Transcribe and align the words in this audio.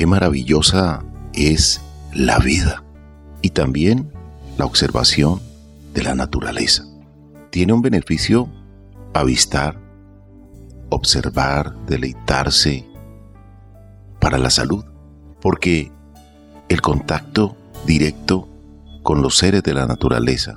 qué 0.00 0.06
maravillosa 0.06 1.04
es 1.34 1.82
la 2.14 2.38
vida 2.38 2.82
y 3.42 3.50
también 3.50 4.10
la 4.56 4.64
observación 4.64 5.42
de 5.92 6.02
la 6.02 6.14
naturaleza. 6.14 6.86
Tiene 7.50 7.74
un 7.74 7.82
beneficio 7.82 8.48
avistar, 9.12 9.78
observar, 10.88 11.76
deleitarse 11.84 12.86
para 14.18 14.38
la 14.38 14.48
salud, 14.48 14.86
porque 15.42 15.92
el 16.70 16.80
contacto 16.80 17.54
directo 17.84 18.48
con 19.02 19.20
los 19.20 19.36
seres 19.36 19.62
de 19.62 19.74
la 19.74 19.84
naturaleza, 19.84 20.56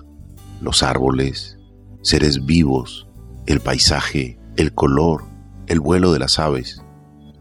los 0.61 0.83
árboles, 0.83 1.59
seres 2.01 2.45
vivos, 2.45 3.09
el 3.45 3.59
paisaje, 3.59 4.39
el 4.55 4.73
color, 4.73 5.25
el 5.67 5.81
vuelo 5.81 6.13
de 6.13 6.19
las 6.19 6.39
aves, 6.39 6.81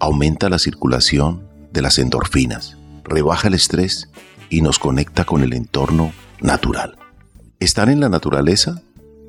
aumenta 0.00 0.50
la 0.50 0.59
circulación 0.59 1.52
de 1.73 1.82
las 1.82 1.98
endorfinas, 1.98 2.76
rebaja 3.04 3.49
el 3.49 3.54
estrés 3.54 4.08
y 4.50 4.61
nos 4.61 4.79
conecta 4.79 5.25
con 5.25 5.43
el 5.43 5.54
entorno 5.54 6.12
natural. 6.40 6.98
Estar 7.61 7.89
en 7.89 8.00
la 8.00 8.08
naturaleza, 8.08 8.82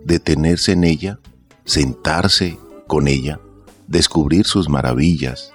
detenerse 0.03 0.73
en 0.73 0.83
ella, 0.83 1.19
sentarse 1.66 2.57
con 2.88 3.07
ella, 3.07 3.39
descubrir 3.88 4.45
sus 4.45 4.69
maravillas, 4.69 5.52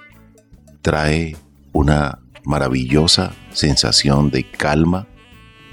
trae 0.81 1.35
una 1.71 2.19
maravillosa 2.43 3.33
sensación 3.53 4.31
de 4.31 4.49
calma 4.49 5.07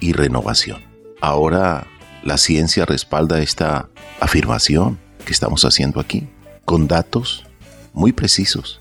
y 0.00 0.12
renovación. 0.12 0.82
Ahora 1.20 1.86
la 2.22 2.36
ciencia 2.38 2.84
respalda 2.84 3.40
esta 3.40 3.88
afirmación 4.20 4.98
que 5.24 5.32
estamos 5.32 5.64
haciendo 5.64 6.00
aquí 6.00 6.28
con 6.64 6.88
datos 6.88 7.44
muy 7.92 8.12
precisos 8.12 8.80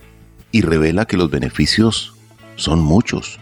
y 0.51 0.61
revela 0.61 1.05
que 1.05 1.15
los 1.15 1.29
beneficios 1.29 2.14
son 2.55 2.79
muchos 2.79 3.39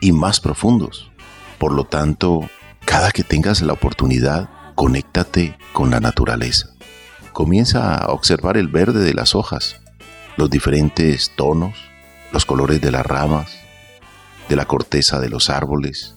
y 0.00 0.12
más 0.12 0.40
profundos. 0.40 1.10
Por 1.58 1.72
lo 1.72 1.84
tanto, 1.84 2.48
cada 2.84 3.10
que 3.10 3.24
tengas 3.24 3.62
la 3.62 3.72
oportunidad, 3.72 4.48
conéctate 4.74 5.56
con 5.72 5.90
la 5.90 6.00
naturaleza. 6.00 6.70
Comienza 7.32 7.94
a 7.94 8.12
observar 8.12 8.56
el 8.56 8.68
verde 8.68 9.00
de 9.00 9.14
las 9.14 9.34
hojas, 9.34 9.80
los 10.36 10.50
diferentes 10.50 11.32
tonos, 11.36 11.76
los 12.32 12.44
colores 12.44 12.80
de 12.80 12.90
las 12.90 13.04
ramas, 13.04 13.58
de 14.48 14.56
la 14.56 14.66
corteza 14.66 15.20
de 15.20 15.28
los 15.28 15.50
árboles, 15.50 16.16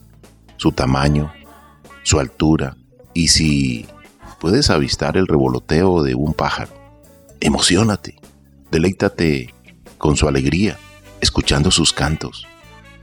su 0.57 0.71
tamaño, 0.71 1.33
su 2.03 2.19
altura 2.19 2.77
y 3.13 3.27
si 3.29 3.87
puedes 4.39 4.69
avistar 4.69 5.17
el 5.17 5.27
revoloteo 5.27 6.03
de 6.03 6.15
un 6.15 6.33
pájaro. 6.33 6.71
Emocionate, 7.39 8.15
deleítate 8.71 9.53
con 9.97 10.15
su 10.15 10.27
alegría, 10.27 10.77
escuchando 11.21 11.71
sus 11.71 11.93
cantos. 11.93 12.45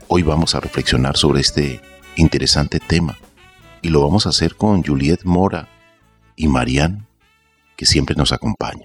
Hoy 0.07 0.21
vamos 0.21 0.53
a 0.53 0.59
reflexionar 0.59 1.17
sobre 1.17 1.41
este 1.41 1.81
interesante 2.15 2.79
tema 2.79 3.17
y 3.81 3.89
lo 3.89 4.01
vamos 4.01 4.25
a 4.25 4.29
hacer 4.29 4.55
con 4.55 4.83
Juliet 4.83 5.21
Mora 5.23 5.67
y 6.35 6.47
Marianne, 6.47 7.05
que 7.75 7.85
siempre 7.85 8.15
nos 8.15 8.31
acompaña. 8.31 8.83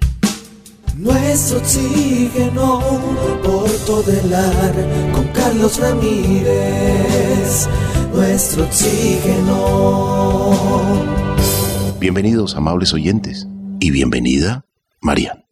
Nuestro 0.97 1.59
oxígeno 1.59 2.81
por 3.43 3.69
todo 3.85 4.11
el 4.13 4.33
ar 4.33 4.75
con 5.13 5.27
Carlos 5.29 5.79
Ramírez. 5.81 7.69
Nuestro 8.15 8.65
oxígeno. 8.65 10.53
Bienvenidos, 11.99 12.55
amables 12.55 12.93
oyentes, 12.93 13.49
y 13.81 13.91
bienvenida, 13.91 14.67
Marianne. 15.01 15.44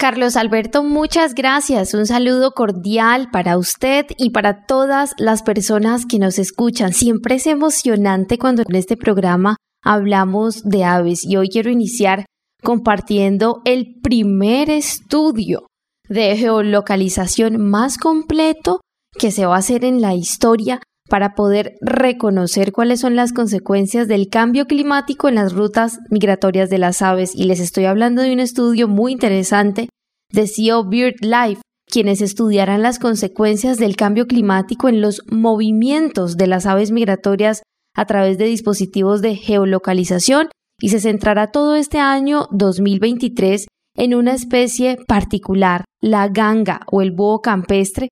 Carlos 0.00 0.36
Alberto, 0.36 0.84
muchas 0.84 1.34
gracias. 1.34 1.92
Un 1.92 2.06
saludo 2.06 2.52
cordial 2.52 3.30
para 3.32 3.58
usted 3.58 4.06
y 4.16 4.30
para 4.30 4.64
todas 4.64 5.12
las 5.18 5.42
personas 5.42 6.06
que 6.06 6.20
nos 6.20 6.38
escuchan. 6.38 6.92
Siempre 6.92 7.34
es 7.34 7.48
emocionante 7.48 8.38
cuando 8.38 8.62
en 8.62 8.76
este 8.76 8.96
programa 8.96 9.56
hablamos 9.82 10.62
de 10.62 10.84
aves 10.84 11.24
y 11.24 11.36
hoy 11.36 11.48
quiero 11.48 11.68
iniciar 11.70 12.26
compartiendo 12.62 13.60
el 13.64 13.96
primer 14.00 14.70
estudio 14.70 15.66
de 16.08 16.36
geolocalización 16.36 17.56
más 17.56 17.98
completo 17.98 18.80
que 19.18 19.32
se 19.32 19.46
va 19.46 19.56
a 19.56 19.58
hacer 19.58 19.84
en 19.84 20.00
la 20.00 20.14
historia 20.14 20.80
para 21.08 21.34
poder 21.34 21.76
reconocer 21.80 22.72
cuáles 22.72 23.00
son 23.00 23.16
las 23.16 23.32
consecuencias 23.32 24.08
del 24.08 24.28
cambio 24.28 24.66
climático 24.66 25.28
en 25.28 25.36
las 25.36 25.52
rutas 25.52 25.98
migratorias 26.10 26.70
de 26.70 26.78
las 26.78 27.02
aves. 27.02 27.34
Y 27.34 27.44
les 27.44 27.60
estoy 27.60 27.86
hablando 27.86 28.22
de 28.22 28.32
un 28.32 28.40
estudio 28.40 28.88
muy 28.88 29.12
interesante 29.12 29.88
de 30.30 30.46
CEO 30.46 30.88
Life, 30.90 31.62
quienes 31.86 32.20
estudiarán 32.20 32.82
las 32.82 32.98
consecuencias 32.98 33.78
del 33.78 33.96
cambio 33.96 34.26
climático 34.26 34.88
en 34.88 35.00
los 35.00 35.22
movimientos 35.30 36.36
de 36.36 36.46
las 36.46 36.66
aves 36.66 36.90
migratorias 36.90 37.62
a 37.94 38.04
través 38.04 38.38
de 38.38 38.44
dispositivos 38.44 39.22
de 39.22 39.36
geolocalización 39.36 40.50
y 40.80 40.90
se 40.90 41.00
centrará 41.00 41.50
todo 41.50 41.74
este 41.74 41.98
año 41.98 42.46
2023 42.52 43.66
en 43.96 44.14
una 44.14 44.34
especie 44.34 44.96
particular, 45.08 45.84
la 46.00 46.28
ganga 46.28 46.80
o 46.90 47.02
el 47.02 47.10
búho 47.10 47.40
campestre 47.40 48.10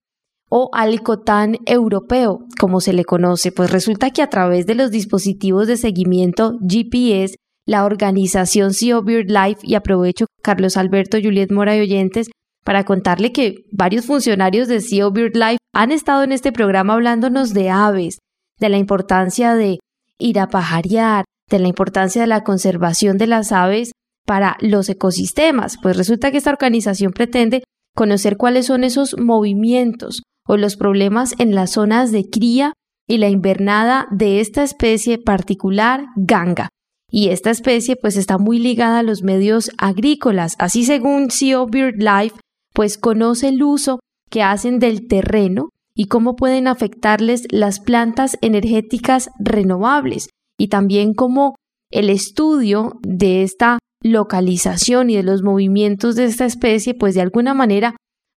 o 0.49 0.71
alcotán 0.73 1.59
europeo, 1.67 2.47
como 2.59 2.81
se 2.81 2.93
le 2.93 3.05
conoce, 3.05 3.53
pues 3.53 3.71
resulta 3.71 4.11
que 4.11 4.23
a 4.23 4.31
través 4.31 4.67
de 4.67 4.75
los 4.75 4.91
dispositivos 4.91 5.67
de 5.67 5.77
seguimiento 5.77 6.59
GPS, 6.69 7.37
la 7.67 7.85
organización 7.85 8.73
CEO 8.73 9.03
BirdLife, 9.03 9.61
y 9.63 9.75
aprovecho 9.75 10.27
Carlos 10.43 10.77
Alberto, 10.77 11.19
Juliet 11.21 11.51
Mora 11.51 11.77
y 11.77 11.81
oyentes, 11.81 12.29
para 12.65 12.85
contarle 12.85 13.33
que 13.33 13.65
varios 13.73 14.07
funcionarios 14.07 14.69
de 14.69 14.81
CEO 14.81 15.11
BirdLife 15.11 15.59
han 15.75 15.91
estado 15.91 16.23
en 16.23 16.33
este 16.33 16.53
programa 16.53 16.95
hablándonos 16.95 17.53
de 17.53 17.71
aves, 17.71 18.19
de 18.59 18.69
la 18.69 18.79
importancia 18.79 19.55
de 19.55 19.79
ir 20.19 20.39
a 20.39 20.49
pajarear, 20.49 21.25
de 21.51 21.59
la 21.59 21.69
importancia 21.69 22.21
de 22.21 22.27
la 22.29 22.45
conservación 22.45 23.19
de 23.19 23.27
las 23.27 23.53
aves 23.53 23.93
para 24.27 24.57
los 24.61 24.89
ecosistemas, 24.89 25.77
pues 25.81 25.97
resulta 25.97 26.31
que 26.31 26.39
esta 26.39 26.51
organización 26.51 27.13
pretende 27.13 27.63
conocer 27.95 28.37
cuáles 28.37 28.67
son 28.67 28.83
esos 28.85 29.17
movimientos 29.19 30.23
o 30.47 30.57
los 30.57 30.77
problemas 30.77 31.35
en 31.39 31.55
las 31.55 31.73
zonas 31.73 32.13
de 32.13 32.29
cría 32.29 32.73
y 33.09 33.19
la 33.19 33.29
invernada 33.29 34.07
de 34.11 34.41
esta 34.41 34.63
especie 34.63 35.19
particular 35.19 36.07
ganga. 36.17 36.69
Y 37.11 37.29
esta 37.29 37.51
especie 37.51 37.97
pues 37.97 38.17
está 38.17 38.39
muy 38.39 38.59
ligada 38.59 38.99
a 38.99 39.03
los 39.03 39.23
medios 39.23 39.71
agrícolas. 39.79 40.55
Así 40.59 40.85
según 40.85 41.31
CEO 41.31 41.67
BirdLife, 41.67 42.37
pues 42.75 42.99
conoce 42.99 43.49
el 43.49 43.63
uso 43.63 44.01
que 44.29 44.43
hacen 44.43 44.79
del 44.79 45.07
terreno 45.07 45.71
y 45.95 46.07
cómo 46.07 46.37
pueden 46.37 46.69
afectarles 46.69 47.47
las 47.51 47.81
plantas 47.81 48.37
energéticas 48.43 49.31
renovables 49.39 50.29
y 50.59 50.69
también 50.69 51.15
cómo 51.15 51.55
el 51.91 52.11
estudio 52.11 52.99
de 53.03 53.43
esta 53.43 53.79
localización 54.03 55.11
y 55.11 55.17
de 55.17 55.23
los 55.23 55.43
movimientos 55.43 56.17
de 56.17 56.25
esta 56.25 56.45
especie, 56.45 56.95
pues 56.95 57.15
de 57.15 57.23
alguna 57.23 57.55
manera 57.55 57.97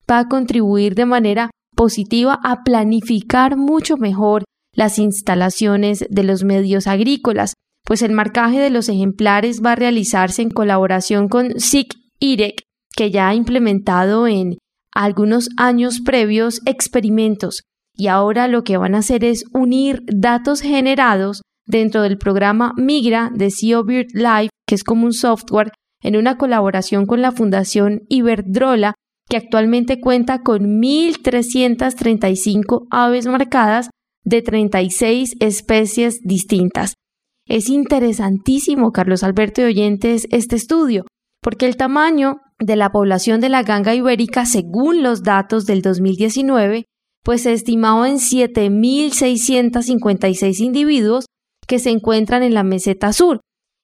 va 0.09 0.19
a 0.19 0.27
contribuir 0.27 0.95
de 0.95 1.05
manera 1.05 1.49
positiva 1.79 2.37
a 2.43 2.65
planificar 2.65 3.55
mucho 3.55 3.95
mejor 3.95 4.43
las 4.75 4.99
instalaciones 4.99 6.05
de 6.09 6.23
los 6.23 6.43
medios 6.43 6.87
agrícolas, 6.87 7.53
pues 7.85 8.01
el 8.01 8.11
marcaje 8.11 8.59
de 8.59 8.69
los 8.69 8.89
ejemplares 8.89 9.61
va 9.65 9.71
a 9.71 9.75
realizarse 9.77 10.41
en 10.41 10.49
colaboración 10.49 11.29
con 11.29 11.57
SIC 11.57 11.95
IREC, 12.19 12.63
que 12.93 13.11
ya 13.11 13.29
ha 13.29 13.33
implementado 13.33 14.27
en 14.27 14.57
algunos 14.93 15.47
años 15.55 16.01
previos 16.01 16.59
experimentos. 16.65 17.61
Y 17.95 18.07
ahora 18.07 18.49
lo 18.49 18.65
que 18.65 18.75
van 18.75 18.93
a 18.93 18.97
hacer 18.97 19.23
es 19.23 19.45
unir 19.53 20.03
datos 20.05 20.59
generados 20.59 21.43
dentro 21.65 22.01
del 22.01 22.17
programa 22.17 22.73
Migra 22.75 23.31
de 23.33 23.51
CEO 23.51 23.85
Life, 23.85 24.49
que 24.67 24.75
es 24.75 24.83
como 24.83 25.05
un 25.05 25.13
software, 25.13 25.71
en 26.03 26.17
una 26.17 26.37
colaboración 26.37 27.05
con 27.05 27.21
la 27.21 27.31
Fundación 27.31 28.01
Iberdrola, 28.09 28.95
que 29.29 29.37
actualmente 29.37 30.01
cuenta 30.01 30.41
con 30.41 30.81
1.335 30.81 32.87
aves 32.89 33.27
marcadas 33.27 33.91
de 34.25 34.41
36 34.41 35.35
especies 35.39 36.19
distintas. 36.23 36.95
Es 37.47 37.69
interesantísimo, 37.69 38.91
Carlos 38.91 39.23
Alberto 39.23 39.61
y 39.61 39.65
oyentes, 39.65 40.27
este 40.31 40.55
estudio, 40.55 41.05
porque 41.41 41.67
el 41.67 41.77
tamaño 41.77 42.41
de 42.59 42.75
la 42.75 42.91
población 42.91 43.39
de 43.39 43.47
la 43.49 43.61
ganga 43.63 43.95
ibérica, 43.95 44.45
según 44.45 45.01
los 45.03 45.23
datos 45.23 45.65
del 45.65 45.81
2019, 45.81 46.83
pues 47.23 47.43
se 47.43 47.53
estimaba 47.53 48.09
en 48.09 48.17
7.656 48.17 50.59
individuos 50.59 51.27
que 51.67 51.79
se 51.79 51.91
encuentran 51.91 52.43
en 52.43 52.53
la 52.53 52.63
meseta 52.63 53.13
sur, 53.13 53.39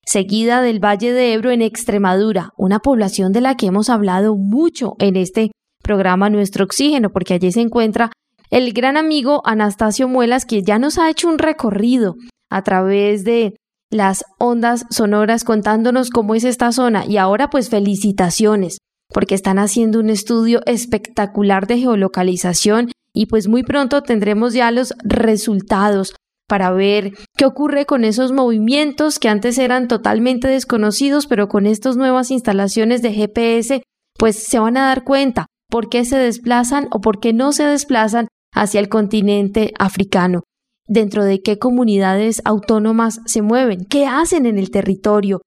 seguida 0.06 0.62
del 0.62 0.84
Valle 0.84 1.13
de 1.13 1.34
Ebro 1.34 1.52
en 1.52 1.62
Extremadura, 1.62 2.52
una 2.57 2.80
población 2.80 3.31
de 3.34 3.42
la 3.42 3.56
que 3.56 3.68
hemos 3.68 3.90
hablado 3.90 4.36
mucho 4.36 4.96
en 5.00 5.16
este 5.16 5.52
programa 5.81 6.30
Nuestro 6.30 6.66
Oxígeno, 6.66 7.10
porque 7.12 7.36
allí 7.36 7.52
se 7.52 7.62
encuentra 7.62 8.12
el 8.50 8.74
gran 8.74 8.98
amigo 8.98 9.42
Anastasio 9.46 10.07
Muelas, 10.07 10.46
que 10.46 10.63
ya 10.63 10.80
nos 10.80 10.98
ha 10.98 11.10
hecho 11.10 11.28
un 11.28 11.40
recorrido 11.40 12.16
a 12.50 12.62
través 12.63 13.24
de 13.24 13.56
las 13.92 14.24
ondas 14.40 14.86
sonoras 14.90 15.44
contándonos 15.44 16.10
cómo 16.10 16.36
es 16.36 16.44
esta 16.44 16.72
zona. 16.72 17.06
Y 17.06 17.18
ahora 17.18 17.50
pues 17.50 17.69
felicitaciones, 17.69 18.78
porque 19.13 19.36
están 19.36 19.60
haciendo 19.60 20.00
un 20.00 20.10
estudio 20.10 20.62
espectacular 20.66 21.68
de 21.68 21.80
geolocalización 21.80 22.92
y 23.13 23.28
pues 23.28 23.48
muy 23.48 23.63
pronto 23.63 24.04
tendremos 24.04 24.54
ya 24.54 24.72
los 24.72 24.94
resultados 25.04 26.16
para 26.47 26.71
ver 26.71 27.13
qué 27.38 27.45
ocurre 27.45 27.86
con 27.86 28.03
esos 28.03 28.31
movimientos 28.31 29.19
que 29.19 29.30
antes 29.30 29.57
eran 29.57 29.88
totalmente 29.88 30.47
desconocidos, 30.47 31.27
pero 31.27 31.47
con 31.47 31.65
estas 31.65 31.97
nuevas 31.97 32.31
instalaciones 32.31 33.01
de 33.01 33.13
GPS, 33.13 33.83
pues 34.18 34.44
se 34.44 34.59
van 34.59 34.77
a 34.77 34.88
dar 34.88 35.03
cuenta 35.03 35.47
por 35.69 35.89
qué 35.89 36.06
se 36.06 36.18
desplazan 36.18 36.88
o 36.92 37.01
por 37.01 37.19
qué 37.19 37.33
no 37.33 37.51
se 37.51 37.63
desplazan 37.63 38.27
hacia 38.53 38.80
el 38.80 38.89
continente 38.89 39.74
africano, 39.77 40.44
dentro 40.88 41.24
de 41.24 41.42
qué 41.42 41.57
comunidades 41.57 42.42
autónomas 42.45 43.19
se 43.25 43.42
mueven, 43.42 43.86
qué 43.86 44.07
hacen 44.07 44.45
en 44.45 44.57
el 44.57 44.71
territorio 44.71 45.42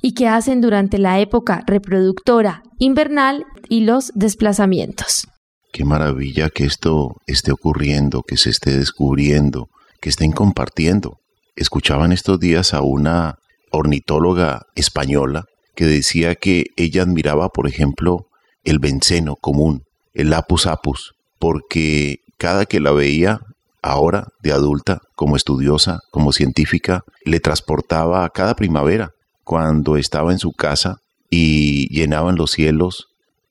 y 0.00 0.14
qué 0.14 0.28
hacen 0.28 0.60
durante 0.60 0.98
la 0.98 1.20
época 1.20 1.62
reproductora 1.66 2.62
invernal 2.78 3.44
y 3.68 3.80
los 3.80 4.12
desplazamientos. 4.14 5.28
Qué 5.72 5.84
maravilla 5.84 6.48
que 6.48 6.64
esto 6.64 7.16
esté 7.26 7.52
ocurriendo, 7.52 8.22
que 8.22 8.36
se 8.36 8.50
esté 8.50 8.76
descubriendo, 8.78 9.68
que 10.00 10.08
estén 10.08 10.32
compartiendo. 10.32 11.18
Escuchaba 11.56 12.04
en 12.04 12.12
estos 12.12 12.38
días 12.38 12.74
a 12.74 12.82
una 12.82 13.36
ornitóloga 13.70 14.62
española 14.74 15.44
que 15.74 15.86
decía 15.86 16.34
que 16.34 16.66
ella 16.76 17.02
admiraba, 17.02 17.48
por 17.50 17.68
ejemplo, 17.68 18.26
el 18.64 18.78
benceno 18.78 19.36
común, 19.36 19.84
el 20.12 20.32
apus 20.32 20.66
apus, 20.66 21.12
porque 21.38 22.18
cada 22.36 22.66
que 22.66 22.80
la 22.80 22.92
veía 22.92 23.40
ahora 23.82 24.28
de 24.42 24.52
adulta, 24.52 25.00
como 25.14 25.36
estudiosa, 25.36 26.00
como 26.10 26.32
científica, 26.32 27.02
le 27.24 27.40
transportaba 27.40 28.24
a 28.24 28.30
cada 28.30 28.54
primavera, 28.54 29.10
cuando 29.44 29.96
estaba 29.96 30.32
en 30.32 30.38
su 30.38 30.52
casa 30.52 30.98
y 31.30 31.88
llenaban 31.88 32.36
los 32.36 32.50
cielos 32.50 33.06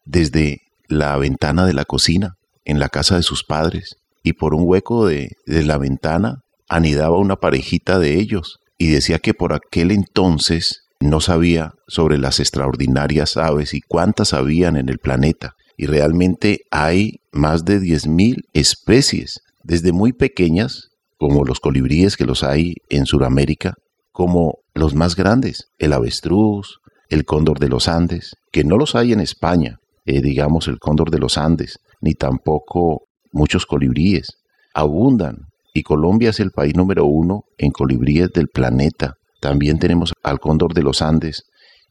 desde 0.05 0.59
la 0.87 1.17
ventana 1.17 1.65
de 1.65 1.73
la 1.73 1.85
cocina, 1.85 2.35
en 2.65 2.79
la 2.79 2.89
casa 2.89 3.15
de 3.15 3.23
sus 3.23 3.43
padres, 3.43 3.97
y 4.27 4.33
por 4.33 4.53
un 4.53 4.63
hueco 4.65 5.07
de, 5.07 5.29
de 5.45 5.63
la 5.63 5.77
ventana 5.77 6.41
anidaba 6.67 7.17
una 7.17 7.37
parejita 7.37 7.97
de 7.97 8.15
ellos, 8.15 8.59
y 8.77 8.87
decía 8.87 9.19
que 9.19 9.33
por 9.33 9.53
aquel 9.53 9.91
entonces 9.91 10.81
no 10.99 11.21
sabía 11.21 11.71
sobre 11.87 12.17
las 12.17 12.39
extraordinarias 12.39 13.37
aves 13.37 13.73
y 13.73 13.81
cuántas 13.81 14.33
habían 14.33 14.75
en 14.75 14.89
el 14.89 14.97
planeta. 14.99 15.53
Y 15.77 15.85
realmente 15.85 16.61
hay 16.71 17.21
más 17.31 17.63
de 17.63 17.79
10.000 17.79 18.41
especies, 18.53 19.39
desde 19.63 19.93
muy 19.93 20.11
pequeñas, 20.11 20.89
como 21.17 21.45
los 21.45 21.59
colibríes 21.59 22.17
que 22.17 22.25
los 22.25 22.43
hay 22.43 22.75
en 22.89 23.05
Sudamérica, 23.05 23.75
como 24.11 24.59
los 24.73 24.93
más 24.93 25.15
grandes, 25.15 25.69
el 25.77 25.93
avestruz, 25.93 26.79
el 27.09 27.25
cóndor 27.25 27.59
de 27.59 27.69
los 27.69 27.87
Andes, 27.87 28.35
que 28.51 28.63
no 28.63 28.77
los 28.77 28.95
hay 28.95 29.13
en 29.13 29.21
España, 29.21 29.77
eh, 30.05 30.21
digamos 30.21 30.67
el 30.67 30.79
cóndor 30.79 31.11
de 31.11 31.19
los 31.19 31.37
Andes, 31.37 31.79
ni 32.01 32.13
tampoco 32.13 33.06
muchos 33.31 33.65
colibríes. 33.65 34.27
Abundan 34.73 35.47
y 35.73 35.83
Colombia 35.83 36.31
es 36.31 36.39
el 36.39 36.51
país 36.51 36.75
número 36.75 37.05
uno 37.05 37.43
en 37.57 37.71
colibríes 37.71 38.31
del 38.33 38.47
planeta. 38.47 39.15
También 39.39 39.79
tenemos 39.79 40.13
al 40.23 40.39
cóndor 40.39 40.73
de 40.73 40.81
los 40.81 41.01
Andes, 41.01 41.43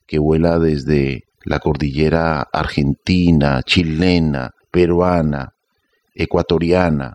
que 0.06 0.18
vuela 0.18 0.58
desde 0.58 1.22
la 1.44 1.60
cordillera 1.60 2.42
argentina, 2.52 3.62
chilena, 3.62 4.50
peruana, 4.72 5.52
ecuatoriana, 6.14 7.14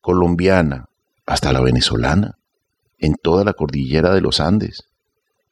colombiana, 0.00 0.84
hasta 1.26 1.52
la 1.52 1.60
venezolana, 1.60 2.34
en 2.98 3.16
toda 3.20 3.44
la 3.44 3.54
cordillera 3.54 4.14
de 4.14 4.20
los 4.20 4.38
Andes, 4.38 4.84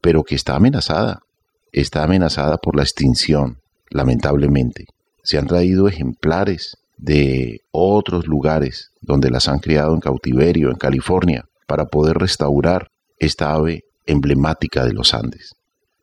pero 0.00 0.22
que 0.22 0.36
está 0.36 0.54
amenazada, 0.54 1.18
está 1.72 2.04
amenazada 2.04 2.58
por 2.58 2.76
la 2.76 2.84
extinción, 2.84 3.58
lamentablemente. 3.90 4.84
Se 5.24 5.38
han 5.38 5.48
traído 5.48 5.88
ejemplares 5.88 6.76
de 6.96 7.60
otros 7.70 8.26
lugares 8.26 8.90
donde 9.00 9.30
las 9.30 9.48
han 9.48 9.58
criado 9.58 9.94
en 9.94 10.00
cautiverio, 10.00 10.70
en 10.70 10.76
California, 10.76 11.44
para 11.66 11.86
poder 11.86 12.18
restaurar 12.18 12.88
esta 13.18 13.52
ave 13.52 13.84
emblemática 14.06 14.84
de 14.84 14.92
los 14.92 15.14
Andes. 15.14 15.54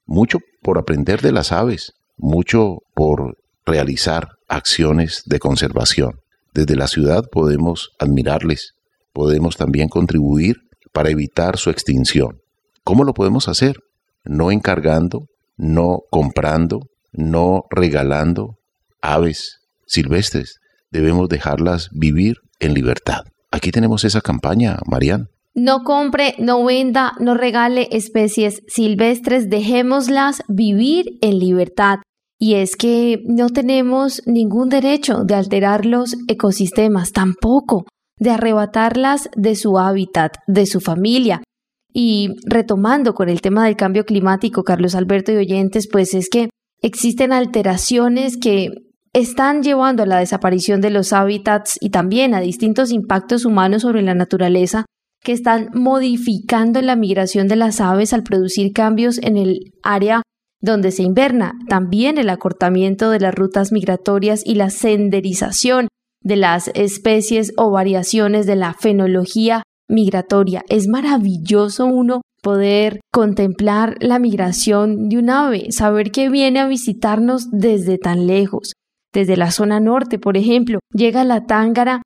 Mucho 0.05 0.39
por 0.61 0.77
aprender 0.77 1.21
de 1.21 1.31
las 1.31 1.51
aves, 1.51 1.93
mucho 2.17 2.79
por 2.93 3.37
realizar 3.65 4.29
acciones 4.47 5.23
de 5.25 5.39
conservación. 5.39 6.19
Desde 6.53 6.75
la 6.75 6.87
ciudad 6.87 7.23
podemos 7.31 7.91
admirarles, 7.99 8.73
podemos 9.13 9.55
también 9.55 9.87
contribuir 9.87 10.57
para 10.91 11.09
evitar 11.09 11.57
su 11.57 11.69
extinción. 11.69 12.41
¿Cómo 12.83 13.03
lo 13.03 13.13
podemos 13.13 13.47
hacer? 13.47 13.77
No 14.23 14.51
encargando, 14.51 15.27
no 15.55 15.99
comprando, 16.09 16.87
no 17.11 17.63
regalando 17.69 18.57
aves 19.01 19.59
silvestres. 19.85 20.60
Debemos 20.91 21.29
dejarlas 21.29 21.89
vivir 21.91 22.37
en 22.59 22.73
libertad. 22.73 23.25
Aquí 23.49 23.71
tenemos 23.71 24.03
esa 24.03 24.21
campaña, 24.21 24.79
Marian. 24.85 25.29
No 25.53 25.83
compre, 25.83 26.35
no 26.39 26.63
venda, 26.63 27.13
no 27.19 27.33
regale 27.33 27.89
especies 27.91 28.61
silvestres, 28.67 29.49
dejémoslas 29.49 30.43
vivir 30.47 31.17
en 31.21 31.39
libertad. 31.39 31.99
Y 32.39 32.55
es 32.55 32.75
que 32.75 33.21
no 33.25 33.49
tenemos 33.49 34.21
ningún 34.25 34.69
derecho 34.69 35.23
de 35.25 35.35
alterar 35.35 35.85
los 35.85 36.15
ecosistemas, 36.27 37.11
tampoco 37.11 37.85
de 38.17 38.31
arrebatarlas 38.31 39.29
de 39.35 39.55
su 39.55 39.77
hábitat, 39.77 40.37
de 40.47 40.65
su 40.65 40.79
familia. 40.79 41.43
Y 41.93 42.29
retomando 42.45 43.13
con 43.13 43.29
el 43.29 43.41
tema 43.41 43.65
del 43.65 43.75
cambio 43.75 44.05
climático, 44.05 44.63
Carlos 44.63 44.95
Alberto 44.95 45.31
y 45.31 45.37
oyentes, 45.37 45.89
pues 45.91 46.13
es 46.13 46.29
que 46.29 46.49
existen 46.81 47.33
alteraciones 47.33 48.37
que 48.37 48.69
están 49.13 49.61
llevando 49.61 50.03
a 50.03 50.05
la 50.05 50.19
desaparición 50.19 50.79
de 50.79 50.89
los 50.89 51.11
hábitats 51.11 51.77
y 51.81 51.89
también 51.89 52.33
a 52.33 52.39
distintos 52.39 52.91
impactos 52.91 53.45
humanos 53.45 53.81
sobre 53.81 54.01
la 54.01 54.15
naturaleza 54.15 54.85
que 55.23 55.33
están 55.33 55.69
modificando 55.73 56.81
la 56.81 56.95
migración 56.95 57.47
de 57.47 57.55
las 57.55 57.81
aves 57.81 58.13
al 58.13 58.23
producir 58.23 58.71
cambios 58.73 59.17
en 59.19 59.37
el 59.37 59.73
área 59.83 60.21
donde 60.61 60.91
se 60.91 61.03
inverna, 61.03 61.53
también 61.67 62.17
el 62.17 62.29
acortamiento 62.29 63.09
de 63.09 63.19
las 63.19 63.33
rutas 63.33 63.71
migratorias 63.71 64.43
y 64.45 64.55
la 64.55 64.69
senderización 64.69 65.87
de 66.23 66.35
las 66.35 66.69
especies 66.75 67.51
o 67.57 67.71
variaciones 67.71 68.45
de 68.45 68.55
la 68.55 68.73
fenología 68.73 69.63
migratoria. 69.89 70.63
Es 70.69 70.87
maravilloso 70.87 71.85
uno 71.85 72.21
poder 72.43 73.01
contemplar 73.11 73.97
la 73.99 74.19
migración 74.19 75.09
de 75.09 75.17
un 75.17 75.29
ave, 75.29 75.71
saber 75.71 76.11
que 76.11 76.29
viene 76.29 76.59
a 76.59 76.67
visitarnos 76.67 77.49
desde 77.51 77.97
tan 77.97 78.27
lejos. 78.27 78.73
Desde 79.13 79.35
la 79.37 79.51
zona 79.51 79.79
norte, 79.79 80.19
por 80.19 80.37
ejemplo, 80.37 80.79
llega 80.93 81.23
la 81.23 81.45
tángara, 81.45 82.01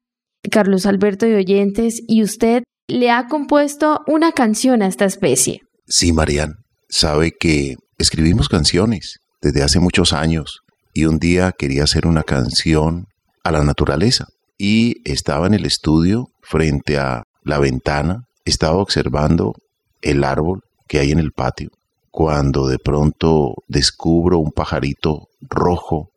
Carlos 0.50 0.86
Alberto 0.86 1.28
y 1.28 1.34
oyentes, 1.34 2.01
y 2.08 2.24
usted 2.24 2.63
le 2.88 3.12
ha 3.12 3.27
compuesto 3.27 4.01
una 4.08 4.32
canción 4.32 4.82
a 4.82 4.88
esta 4.88 5.06
especie. 5.06 5.62
Sí, 5.88 6.13
Marian, 6.13 6.56
sabe 6.89 7.32
que 7.39 7.75
escribimos 7.98 8.50
canciones 8.50 9.20
desde 9.41 9.63
hace 9.63 9.79
muchos 9.79 10.13
años 10.13 10.62
y 10.94 11.06
un 11.06 11.20
día 11.20 11.51
quería 11.51 11.84
hacer 11.84 12.08
una 12.08 12.24
canción 12.24 13.06
a 13.44 13.51
la 13.51 13.63
naturaleza 13.63 14.27
y 14.58 14.96
estaba 15.03 15.48
en 15.48 15.53
el 15.53 15.65
estudio 15.65 16.29
frente 16.41 16.98
a 16.98 17.24
la 17.44 17.60
ventana, 17.60 18.24
estaba 18.46 18.77
observando 18.77 19.53
el 20.01 20.24
árbol 20.24 20.62
que 20.88 21.00
hay 21.00 21.12
en 21.12 21.20
el 21.20 21.32
patio, 21.32 21.70
cuando 22.10 22.68
de 22.68 22.79
pronto 22.79 23.53
descubro 23.68 24.39
un 24.39 24.51
pajarito 24.51 25.27
rojo 25.41 26.10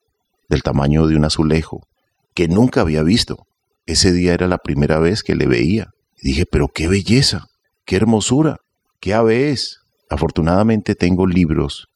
del 0.49 0.63
tamaño 0.63 1.07
de 1.07 1.17
un 1.17 1.25
azulejo 1.25 1.87
que 2.35 2.49
nunca 2.49 2.81
había 2.81 3.03
visto. 3.03 3.47
Ese 3.87 4.13
día 4.13 4.35
era 4.35 4.47
la 4.49 4.59
primera 4.59 4.99
vez 4.99 5.23
que 5.23 5.35
le 5.35 5.47
veía 5.47 5.91
dije, 6.23 6.47
pero 6.47 6.69
qué 6.69 6.89
belleza, 6.89 7.47
qué 7.85 7.97
hermosura, 7.97 8.59
qué 9.01 9.15
ave 9.15 9.51
es. 9.51 9.81
Afortunadamente 10.11 10.95
tengo 10.95 11.27
libros, 11.27 11.89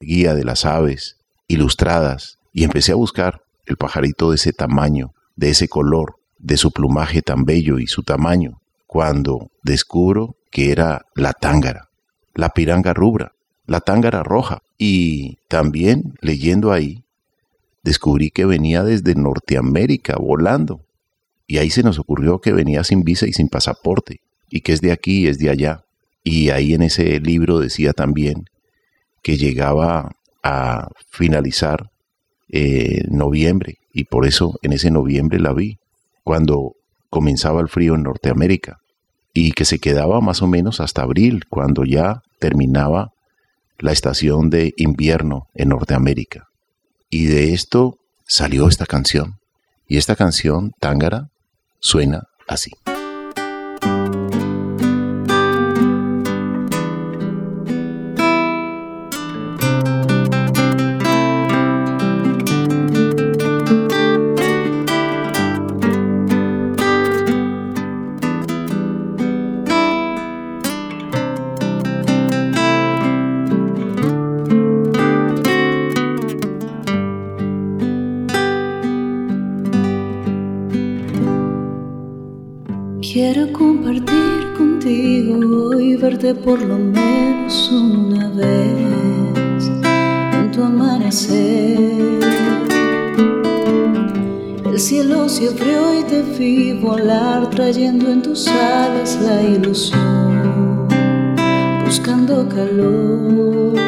guía 0.00 0.34
de 0.34 0.44
las 0.44 0.64
aves, 0.64 1.16
ilustradas, 1.48 2.38
y 2.52 2.64
empecé 2.64 2.92
a 2.92 2.96
buscar 2.96 3.42
el 3.66 3.76
pajarito 3.76 4.30
de 4.30 4.36
ese 4.36 4.52
tamaño, 4.52 5.12
de 5.36 5.50
ese 5.50 5.68
color, 5.68 6.16
de 6.38 6.56
su 6.56 6.70
plumaje 6.70 7.22
tan 7.22 7.44
bello 7.44 7.78
y 7.78 7.86
su 7.86 8.02
tamaño, 8.02 8.60
cuando 8.86 9.50
descubro 9.62 10.36
que 10.50 10.70
era 10.70 11.02
la 11.14 11.32
tángara, 11.32 11.88
la 12.34 12.50
piranga 12.50 12.94
rubra, 12.94 13.32
la 13.66 13.80
tángara 13.80 14.22
roja, 14.22 14.60
y 14.78 15.38
también 15.48 16.14
leyendo 16.20 16.72
ahí, 16.72 17.04
descubrí 17.86 18.30
que 18.30 18.44
venía 18.44 18.82
desde 18.82 19.14
Norteamérica 19.14 20.16
volando, 20.18 20.80
y 21.46 21.58
ahí 21.58 21.70
se 21.70 21.84
nos 21.84 22.00
ocurrió 22.00 22.40
que 22.40 22.52
venía 22.52 22.82
sin 22.82 23.04
visa 23.04 23.28
y 23.28 23.32
sin 23.32 23.48
pasaporte, 23.48 24.22
y 24.50 24.62
que 24.62 24.72
es 24.72 24.80
de 24.80 24.90
aquí 24.90 25.20
y 25.20 25.26
es 25.28 25.38
de 25.38 25.50
allá. 25.50 25.84
Y 26.24 26.50
ahí 26.50 26.74
en 26.74 26.82
ese 26.82 27.20
libro 27.20 27.60
decía 27.60 27.92
también 27.92 28.46
que 29.22 29.36
llegaba 29.36 30.10
a 30.42 30.88
finalizar 31.08 31.90
eh, 32.48 33.02
noviembre, 33.08 33.76
y 33.92 34.04
por 34.04 34.26
eso 34.26 34.58
en 34.62 34.72
ese 34.72 34.90
noviembre 34.90 35.38
la 35.38 35.52
vi, 35.52 35.78
cuando 36.24 36.72
comenzaba 37.08 37.60
el 37.60 37.68
frío 37.68 37.94
en 37.94 38.02
Norteamérica, 38.02 38.78
y 39.32 39.52
que 39.52 39.64
se 39.64 39.78
quedaba 39.78 40.20
más 40.20 40.42
o 40.42 40.48
menos 40.48 40.80
hasta 40.80 41.02
abril, 41.02 41.44
cuando 41.48 41.84
ya 41.84 42.22
terminaba 42.40 43.12
la 43.78 43.92
estación 43.92 44.50
de 44.50 44.74
invierno 44.76 45.46
en 45.54 45.68
Norteamérica. 45.68 46.48
Y 47.10 47.26
de 47.26 47.52
esto 47.54 47.98
salió 48.26 48.68
esta 48.68 48.86
canción. 48.86 49.38
Y 49.88 49.98
esta 49.98 50.16
canción, 50.16 50.72
Tángara, 50.80 51.28
Suena 51.80 52.22
así. 52.48 52.72
Por 86.46 86.62
lo 86.62 86.78
menos 86.78 87.72
una 87.72 88.28
vez 88.28 89.68
en 90.32 90.52
tu 90.52 90.62
amanecer. 90.62 92.20
El 94.64 94.78
cielo 94.78 95.28
se 95.28 95.48
abrió 95.48 95.98
y 95.98 96.04
te 96.04 96.22
vi 96.22 96.74
volar, 96.74 97.50
trayendo 97.50 98.08
en 98.12 98.22
tus 98.22 98.46
alas 98.46 99.18
la 99.22 99.42
ilusión, 99.42 100.86
buscando 101.84 102.48
calor. 102.48 103.85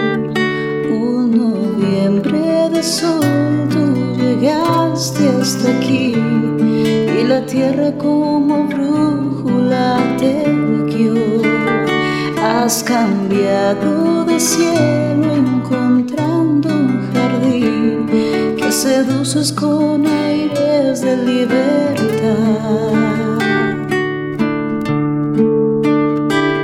De 14.26 14.40
cielo 14.40 15.35
encontrando 15.35 16.68
un 16.68 17.12
jardín 17.12 18.06
que 18.56 18.73
seduces 18.73 19.52
con 19.52 20.06
aires 20.06 21.00
de 21.00 21.16
libertad. 21.16 22.58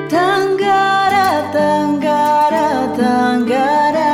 Tangara, 0.08 1.50
tangara, 1.52 2.92
tangara. 2.96 4.12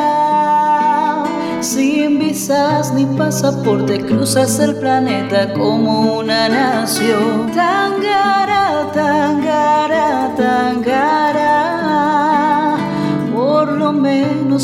Sin 1.61 2.19
visas 2.19 2.92
ni 2.92 3.07
pasaporte 3.16 4.00
cruzas 4.04 4.59
el 4.61 4.76
planeta 4.76 5.52
como 5.54 6.19
una 6.19 6.49
nación. 6.49 7.50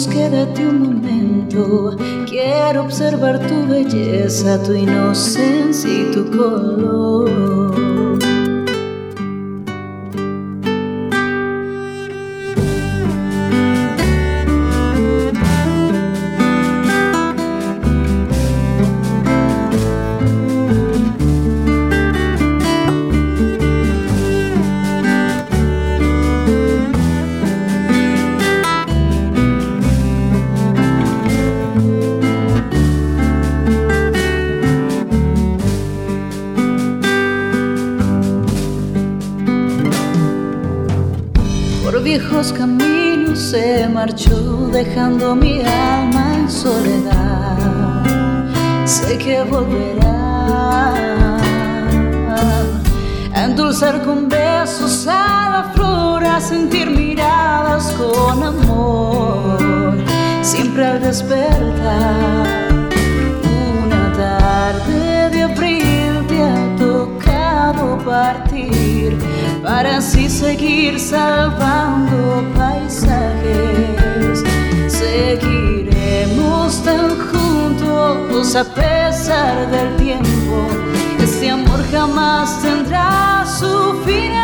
Quédate 0.05 0.67
un 0.67 0.81
momento. 0.81 1.97
Quiero 2.29 2.83
observar 2.83 3.39
tu 3.47 3.67
belleza, 3.67 4.63
tu 4.63 4.75
inocencia 4.75 5.91
y 5.91 6.11
tu 6.11 6.31
color. 6.37 7.66
Dejando 44.73 45.35
mi 45.35 45.63
alma 45.63 46.35
en 46.37 46.49
soledad. 46.49 48.05
Sé 48.85 49.19
que 49.19 49.43
volverá 49.43 50.95
a 53.35 53.45
endulzar 53.45 54.03
con 54.05 54.29
besos 54.29 55.09
a 55.09 55.51
la 55.51 55.73
flor, 55.75 56.25
a 56.25 56.41
sentir 56.41 56.89
miradas 56.89 57.93
con 57.99 58.43
amor, 58.45 59.99
siempre 60.43 60.87
al 60.87 61.01
despertar. 61.01 62.47
Una 63.83 64.13
tarde 64.13 65.31
de 65.31 65.43
abril 65.43 66.27
te 66.29 66.43
ha 66.45 66.77
tocado 66.77 67.99
partir 68.05 69.19
para 69.65 69.97
así 69.97 70.29
seguir 70.29 71.01
salvando 71.01 72.45
paisajes. 72.55 73.96
Seguiremos 75.17 76.85
tan 76.85 77.09
juntos 77.29 78.55
a 78.55 78.65
pesar 78.65 79.71
del 79.71 79.97
tiempo. 79.97 80.57
Este 81.19 81.51
amor 81.51 81.81
jamás 81.91 82.61
tendrá 82.61 83.43
su 83.47 83.95
final. 84.05 84.37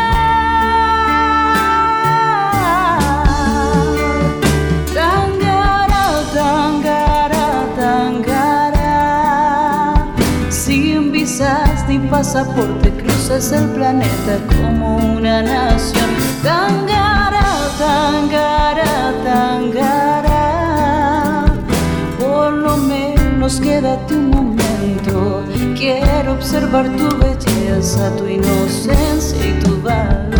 Tangara, 4.95 6.05
tangara, 6.33 7.45
tangara. 7.77 8.95
Sin 10.49 11.11
visas 11.11 11.87
ni 11.87 11.99
pasaporte 11.99 12.89
cruzas 12.89 13.51
el 13.51 13.67
planeta 13.75 14.39
como 14.57 14.97
una 15.17 15.43
nación. 15.43 16.09
Tangara, 16.41 17.45
tangara, 17.77 19.13
tangara. 19.23 20.22
Menos 23.43 23.59
quédate 23.59 24.15
un 24.15 24.29
momento. 24.29 25.43
Quiero 25.75 26.31
observar 26.33 26.85
tu 26.95 27.09
belleza, 27.17 28.15
tu 28.15 28.25
inocencia 28.25 29.45
y 29.45 29.59
tu 29.59 29.81
valor. 29.81 30.39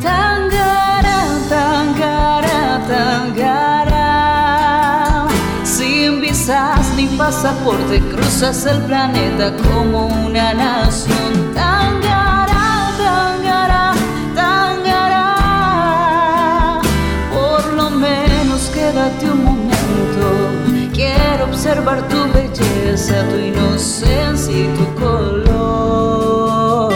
Tangara, 0.00 1.26
tangara, 1.48 2.80
tangara. 2.88 4.08
Sin 5.62 6.22
visas 6.22 6.90
ni 6.96 7.06
pasaporte 7.18 8.00
cruzas 8.00 8.64
el 8.64 8.80
planeta 8.82 9.54
como 9.56 10.06
una 10.06 10.54
nación. 10.54 11.49
Quiero 21.62 21.82
observar 21.82 22.08
tu 22.08 22.16
belleza, 22.32 23.28
tu 23.28 23.36
inocencia 23.36 24.58
y 24.58 24.66
tu 24.78 24.94
color. 24.94 26.90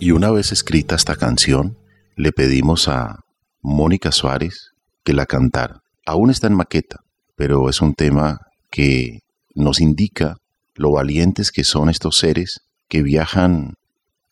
Y 0.00 0.12
una 0.12 0.30
vez 0.30 0.52
escrita 0.52 0.94
esta 0.94 1.16
canción, 1.16 1.76
le 2.16 2.32
pedimos 2.32 2.88
a 2.88 3.20
Mónica 3.60 4.10
Suárez 4.10 4.72
que 5.04 5.12
la 5.12 5.26
cantara. 5.26 5.82
Aún 6.06 6.30
está 6.30 6.46
en 6.46 6.54
maqueta, 6.54 7.00
pero 7.36 7.68
es 7.68 7.82
un 7.82 7.92
tema 7.92 8.38
que 8.70 9.18
nos 9.54 9.82
indica 9.82 10.38
lo 10.76 10.92
valientes 10.92 11.52
que 11.52 11.64
son 11.64 11.90
estos 11.90 12.16
seres 12.16 12.62
que 12.88 13.02
viajan 13.02 13.74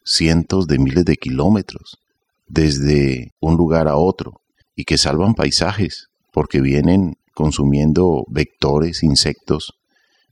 cientos 0.03 0.67
de 0.67 0.79
miles 0.79 1.05
de 1.05 1.17
kilómetros 1.17 1.99
desde 2.47 3.33
un 3.41 3.57
lugar 3.57 3.89
a 3.89 3.97
otro 3.97 4.41
y 4.75 4.85
que 4.85 4.99
salvan 4.99 5.35
paisajes 5.35 6.09
porque 6.33 6.61
vienen 6.61 7.17
consumiendo 7.35 8.25
vectores, 8.29 9.03
insectos, 9.03 9.75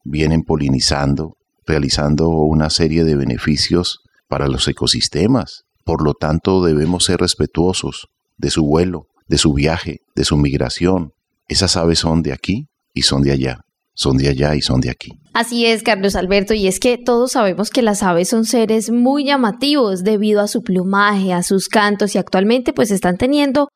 vienen 0.04 0.42
polinizando, 0.42 1.37
realizando 1.66 2.28
una 2.30 2.71
serie 2.71 3.04
de 3.04 3.16
beneficios 3.16 4.00
para 4.28 4.49
los 4.49 4.68
ecosistemas. 4.68 5.64
Por 5.85 6.02
lo 6.02 6.14
tanto, 6.14 6.62
debemos 6.62 7.04
ser 7.04 7.21
respetuosos 7.21 8.09
de 8.37 8.50
su 8.50 8.64
vuelo, 8.64 9.09
de 9.26 9.38
su 9.38 9.52
viaje, 9.52 10.00
de 10.14 10.25
su 10.25 10.37
migración. 10.37 11.12
Esas 11.49 11.76
aves 11.76 11.99
son 11.99 12.23
de 12.23 12.33
aquí 12.33 12.68
y 12.92 13.02
son 13.02 13.23
de 13.23 13.33
allá 13.33 13.63
son 13.94 14.16
de 14.16 14.28
allá 14.28 14.54
y 14.54 14.60
son 14.60 14.80
de 14.80 14.90
aquí. 14.90 15.12
Así 15.32 15.66
es, 15.66 15.82
Carlos 15.82 16.16
Alberto, 16.16 16.54
y 16.54 16.66
es 16.68 16.78
que 16.78 16.98
todos 16.98 17.32
sabemos 17.32 17.70
que 17.70 17.82
las 17.82 18.02
aves 18.02 18.28
son 18.28 18.44
seres 18.44 18.90
muy 18.90 19.24
llamativos 19.24 20.04
debido 20.04 20.40
a 20.40 20.48
su 20.48 20.62
plumaje, 20.62 21.32
a 21.32 21.42
sus 21.42 21.68
cantos 21.68 22.14
y 22.14 22.18
actualmente 22.18 22.72
pues 22.72 22.90
están 22.90 23.16
teniendo 23.16 23.68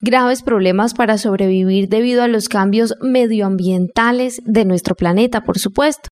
graves 0.00 0.42
problemas 0.42 0.94
para 0.94 1.18
sobrevivir 1.18 1.88
debido 1.88 2.22
a 2.22 2.28
los 2.28 2.48
cambios 2.48 2.94
medioambientales 3.00 4.40
de 4.44 4.64
nuestro 4.64 4.94
planeta, 4.94 5.42
por 5.42 5.58
supuesto. 5.58 6.08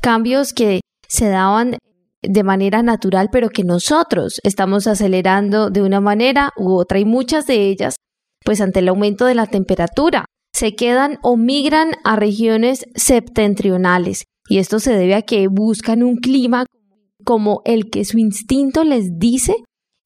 Cambios 0.00 0.52
que 0.52 0.80
se 1.08 1.28
daban 1.28 1.76
de 2.22 2.44
manera 2.44 2.82
natural, 2.82 3.28
pero 3.32 3.48
que 3.48 3.64
nosotros 3.64 4.38
estamos 4.44 4.86
acelerando 4.86 5.70
de 5.70 5.82
una 5.82 6.00
manera 6.00 6.50
u 6.56 6.74
otra 6.74 6.98
y 6.98 7.04
muchas 7.04 7.46
de 7.46 7.68
ellas, 7.68 7.96
pues 8.44 8.60
ante 8.60 8.78
el 8.78 8.88
aumento 8.88 9.24
de 9.26 9.34
la 9.34 9.46
temperatura, 9.46 10.24
se 10.62 10.76
quedan 10.76 11.18
o 11.24 11.36
migran 11.36 11.90
a 12.04 12.14
regiones 12.14 12.86
septentrionales 12.94 14.26
y 14.48 14.58
esto 14.58 14.78
se 14.78 14.92
debe 14.92 15.16
a 15.16 15.22
que 15.22 15.48
buscan 15.48 16.04
un 16.04 16.18
clima 16.18 16.66
como 17.24 17.62
el 17.64 17.90
que 17.90 18.04
su 18.04 18.18
instinto 18.18 18.84
les 18.84 19.18
dice 19.18 19.56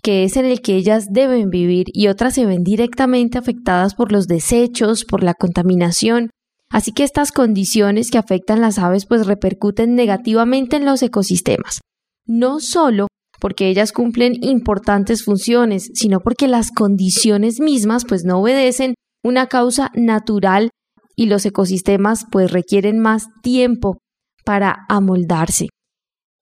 que 0.02 0.24
es 0.24 0.38
en 0.38 0.46
el 0.46 0.62
que 0.62 0.76
ellas 0.76 1.08
deben 1.10 1.50
vivir 1.50 1.88
y 1.92 2.08
otras 2.08 2.32
se 2.32 2.46
ven 2.46 2.62
directamente 2.64 3.36
afectadas 3.36 3.94
por 3.94 4.12
los 4.12 4.28
desechos, 4.28 5.04
por 5.04 5.22
la 5.22 5.34
contaminación. 5.34 6.30
Así 6.70 6.92
que 6.92 7.04
estas 7.04 7.32
condiciones 7.32 8.10
que 8.10 8.16
afectan 8.16 8.62
las 8.62 8.78
aves 8.78 9.04
pues 9.04 9.26
repercuten 9.26 9.94
negativamente 9.94 10.76
en 10.76 10.86
los 10.86 11.02
ecosistemas. 11.02 11.80
No 12.24 12.60
solo 12.60 13.08
porque 13.42 13.68
ellas 13.68 13.92
cumplen 13.92 14.32
importantes 14.42 15.22
funciones, 15.22 15.90
sino 15.92 16.20
porque 16.20 16.48
las 16.48 16.70
condiciones 16.70 17.60
mismas 17.60 18.06
pues 18.06 18.24
no 18.24 18.40
obedecen 18.40 18.94
una 19.26 19.48
causa 19.48 19.90
natural 19.94 20.70
y 21.16 21.26
los 21.26 21.44
ecosistemas 21.44 22.26
pues 22.30 22.52
requieren 22.52 23.00
más 23.00 23.26
tiempo 23.42 23.98
para 24.44 24.86
amoldarse. 24.88 25.66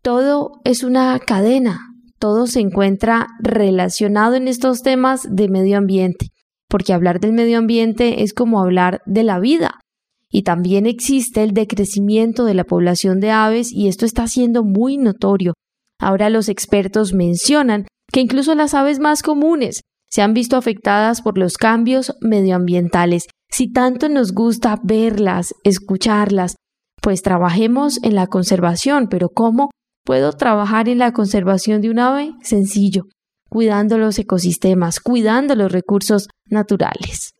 Todo 0.02 0.60
es 0.64 0.84
una 0.84 1.18
cadena, 1.18 1.80
todo 2.18 2.46
se 2.46 2.60
encuentra 2.60 3.28
relacionado 3.40 4.34
en 4.34 4.48
estos 4.48 4.82
temas 4.82 5.22
de 5.30 5.48
medio 5.48 5.78
ambiente, 5.78 6.26
porque 6.68 6.92
hablar 6.92 7.20
del 7.20 7.32
medio 7.32 7.56
ambiente 7.56 8.22
es 8.22 8.34
como 8.34 8.60
hablar 8.60 9.00
de 9.06 9.22
la 9.22 9.40
vida. 9.40 9.80
Y 10.28 10.42
también 10.42 10.84
existe 10.84 11.42
el 11.42 11.54
decrecimiento 11.54 12.44
de 12.44 12.52
la 12.52 12.64
población 12.64 13.18
de 13.18 13.30
aves 13.30 13.72
y 13.72 13.88
esto 13.88 14.04
está 14.04 14.26
siendo 14.26 14.62
muy 14.62 14.98
notorio. 14.98 15.54
Ahora 15.98 16.28
los 16.28 16.50
expertos 16.50 17.14
mencionan 17.14 17.86
que 18.12 18.20
incluso 18.20 18.54
las 18.54 18.74
aves 18.74 18.98
más 18.98 19.22
comunes 19.22 19.80
se 20.14 20.22
han 20.22 20.32
visto 20.32 20.56
afectadas 20.56 21.22
por 21.22 21.36
los 21.38 21.56
cambios 21.56 22.14
medioambientales. 22.20 23.24
Si 23.50 23.72
tanto 23.72 24.08
nos 24.08 24.30
gusta 24.30 24.78
verlas, 24.80 25.56
escucharlas, 25.64 26.54
pues 27.02 27.20
trabajemos 27.20 27.98
en 28.04 28.14
la 28.14 28.28
conservación, 28.28 29.08
pero 29.08 29.30
¿cómo 29.30 29.70
puedo 30.04 30.32
trabajar 30.32 30.88
en 30.88 30.98
la 30.98 31.12
conservación 31.12 31.80
de 31.80 31.90
un 31.90 31.98
ave? 31.98 32.30
Sencillo, 32.42 33.06
cuidando 33.48 33.98
los 33.98 34.16
ecosistemas, 34.16 35.00
cuidando 35.00 35.56
los 35.56 35.72
recursos 35.72 36.28
naturales. 36.46 37.32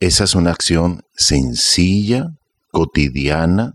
Esa 0.00 0.24
es 0.24 0.34
una 0.34 0.52
acción 0.52 1.02
sencilla, 1.14 2.28
cotidiana, 2.70 3.74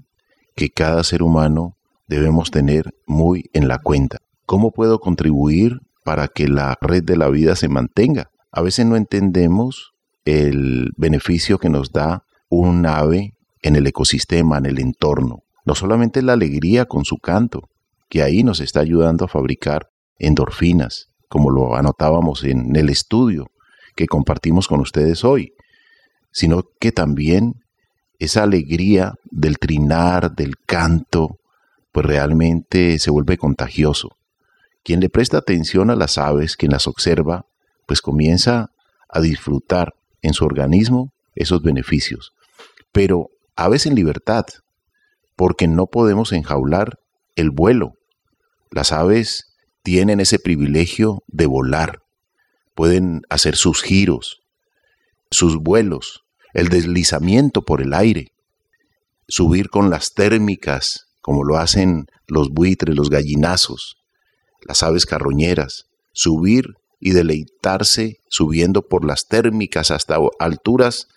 que 0.55 0.71
cada 0.71 1.03
ser 1.03 1.21
humano 1.21 1.73
debemos 2.07 2.49
tener 2.49 2.89
muy 3.05 3.51
en 3.53 3.67
la 3.67 3.77
cuenta. 3.77 4.17
¿Cómo 4.47 4.71
puedo 4.71 4.97
contribuir 4.97 5.73
para 6.03 6.27
que 6.27 6.47
la 6.47 6.75
red 6.81 7.03
de 7.03 7.17
la 7.17 7.29
vida 7.29 7.55
se 7.55 7.67
mantenga? 7.67 8.31
A 8.51 8.61
veces 8.61 8.85
no 8.85 8.95
entendemos 8.95 9.91
el 10.25 10.91
beneficio 10.97 11.57
que 11.57 11.69
nos 11.69 11.91
da 11.91 12.23
un 12.49 12.85
ave 12.85 13.33
en 13.61 13.75
el 13.75 13.87
ecosistema, 13.87 14.57
en 14.57 14.65
el 14.65 14.79
entorno. 14.79 15.43
No 15.65 15.75
solamente 15.75 16.21
la 16.21 16.33
alegría 16.33 16.85
con 16.85 17.05
su 17.05 17.17
canto, 17.17 17.69
que 18.09 18.23
ahí 18.23 18.43
nos 18.43 18.59
está 18.59 18.79
ayudando 18.79 19.25
a 19.25 19.27
fabricar 19.27 19.87
endorfinas, 20.17 21.07
como 21.27 21.49
lo 21.49 21.75
anotábamos 21.75 22.43
en 22.43 22.75
el 22.75 22.89
estudio 22.89 23.47
que 23.95 24.07
compartimos 24.07 24.67
con 24.67 24.79
ustedes 24.79 25.25
hoy, 25.25 25.53
sino 26.31 26.63
que 26.79 26.91
también 26.91 27.55
esa 28.19 28.43
alegría 28.43 29.13
del 29.25 29.57
trinar, 29.57 30.33
del 30.35 30.55
canto, 30.57 31.37
pues 31.91 32.05
realmente 32.05 32.99
se 32.99 33.11
vuelve 33.11 33.37
contagioso. 33.37 34.17
Quien 34.83 34.99
le 34.99 35.09
presta 35.09 35.37
atención 35.37 35.89
a 35.89 35.95
las 35.95 36.17
aves, 36.17 36.55
quien 36.55 36.71
las 36.71 36.87
observa, 36.87 37.45
pues 37.87 38.01
comienza 38.01 38.69
a 39.09 39.21
disfrutar 39.21 39.95
en 40.21 40.33
su 40.33 40.45
organismo 40.45 41.13
esos 41.33 41.63
beneficios. 41.63 42.33
Pero 42.91 43.29
aves 43.55 43.87
en 43.87 43.95
libertad, 43.95 44.45
porque 45.35 45.67
no 45.67 45.87
podemos 45.87 46.31
enjaular 46.33 46.99
el 47.35 47.49
vuelo. 47.49 47.93
Las 48.69 48.91
aves 48.91 49.55
tienen 49.81 50.19
ese 50.19 50.37
privilegio 50.37 51.23
de 51.27 51.45
volar, 51.45 52.01
pueden 52.75 53.21
hacer 53.29 53.55
sus 53.55 53.81
giros, 53.81 54.41
sus 55.31 55.57
vuelos, 55.57 56.23
el 56.53 56.69
deslizamiento 56.69 57.63
por 57.63 57.81
el 57.81 57.93
aire, 57.93 58.33
subir 59.27 59.69
con 59.69 59.89
las 59.89 60.13
térmicas, 60.13 61.05
como 61.21 61.43
lo 61.43 61.57
hacen 61.57 62.07
los 62.27 62.49
buitres, 62.49 62.95
los 62.95 63.09
gallinazos, 63.09 63.97
las 64.67 64.83
aves 64.83 65.05
carroñeras, 65.05 65.85
subir 66.13 66.75
y 66.99 67.11
deleitarse 67.11 68.17
subiendo 68.29 68.87
por 68.87 69.05
las 69.05 69.27
térmicas 69.27 69.91
hasta 69.91 70.17
alturas 70.39 71.07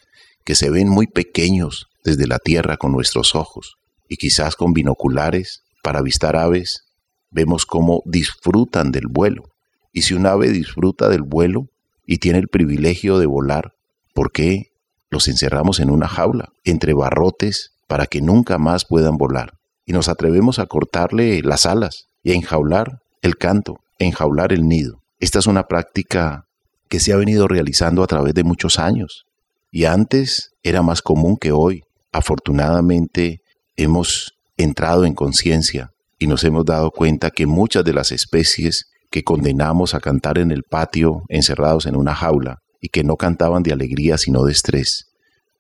que 0.45 0.55
se 0.55 0.71
ven 0.71 0.88
muy 0.88 1.07
pequeños 1.07 1.88
desde 2.05 2.27
la 2.27 2.38
tierra 2.38 2.77
con 2.77 2.93
nuestros 2.93 3.35
ojos 3.35 3.77
y 4.09 4.16
quizás 4.16 4.57
con 4.57 4.73
binoculares 4.73 5.62
para 5.83 6.01
avistar 6.01 6.37
aves, 6.37 6.85
vemos 7.31 7.64
cómo 7.64 8.03
disfrutan 8.05 8.90
del 8.90 9.07
vuelo. 9.09 9.45
Y 9.93 10.03
si 10.03 10.14
un 10.14 10.27
ave 10.27 10.51
disfruta 10.51 11.09
del 11.09 11.23
vuelo 11.23 11.69
y 12.07 12.19
tiene 12.19 12.38
el 12.38 12.49
privilegio 12.49 13.19
de 13.19 13.27
volar, 13.27 13.73
¿por 14.14 14.33
qué 14.33 14.73
los 15.11 15.29
encerramos 15.29 15.81
en 15.81 15.90
una 15.90 16.09
jaula 16.09 16.53
entre 16.64 16.93
barrotes 16.93 17.73
para 17.87 18.07
que 18.07 18.21
nunca 18.21 18.59
más 18.59 18.85
puedan 18.85 19.16
volar? 19.16 19.55
Y 19.87 19.93
nos 19.93 20.09
atrevemos 20.09 20.59
a 20.59 20.66
cortarle 20.66 21.43
las 21.43 21.66
alas 21.66 22.07
y 22.23 22.33
a 22.33 22.35
enjaular 22.35 23.01
el 23.23 23.37
canto, 23.37 23.79
enjaular 23.99 24.53
el 24.53 24.66
nido. 24.69 25.00
Esta 25.20 25.38
es 25.38 25.46
una 25.46 25.64
práctica 25.64 26.46
que 26.88 26.98
se 26.98 27.12
ha 27.12 27.16
venido 27.16 27.46
realizando 27.46 28.02
a 28.02 28.06
través 28.06 28.33
de 28.35 28.42
muchos 28.42 28.78
años 28.78 29.26
y 29.70 29.85
antes 29.85 30.52
era 30.62 30.83
más 30.83 31.02
común 31.02 31.37
que 31.37 31.52
hoy. 31.52 31.83
Afortunadamente 32.11 33.42
hemos 33.76 34.33
entrado 34.56 35.04
en 35.04 35.14
conciencia 35.14 35.90
y 36.18 36.26
nos 36.26 36.42
hemos 36.44 36.64
dado 36.64 36.90
cuenta 36.90 37.30
que 37.30 37.46
muchas 37.46 37.85
de 37.85 37.92
las 37.92 38.12
especies 38.12 38.87
que 39.11 39.22
condenamos 39.22 39.94
a 39.94 40.00
cantar 40.00 40.38
en 40.38 40.50
el 40.50 40.62
patio 40.62 41.22
encerrados 41.28 41.85
en 41.85 41.96
una 41.96 42.14
jaula 42.14 42.59
y 42.80 42.88
que 42.88 43.04
no 43.04 43.16
cantaban 43.16 43.62
de 43.62 43.72
alegría 43.72 44.16
sino 44.16 44.44
de 44.44 44.52
estrés, 44.52 45.11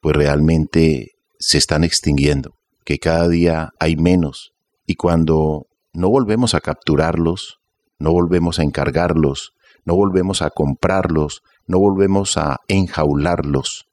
pues 0.00 0.16
realmente 0.16 1.12
se 1.38 1.58
están 1.58 1.84
extinguiendo, 1.84 2.54
que 2.84 2.98
cada 2.98 3.28
día 3.28 3.70
hay 3.78 3.96
menos 3.96 4.52
y 4.86 4.94
cuando 4.94 5.66
no 5.92 6.08
volvemos 6.08 6.54
a 6.54 6.60
capturarlos, 6.60 7.59
no 8.00 8.10
volvemos 8.10 8.58
a 8.58 8.64
encargarlos, 8.64 9.52
no 9.84 9.94
volvemos 9.94 10.42
a 10.42 10.50
comprarlos, 10.50 11.42
no 11.68 11.78
volvemos 11.78 12.36
a 12.36 12.56
enjaularlos, 12.66 13.86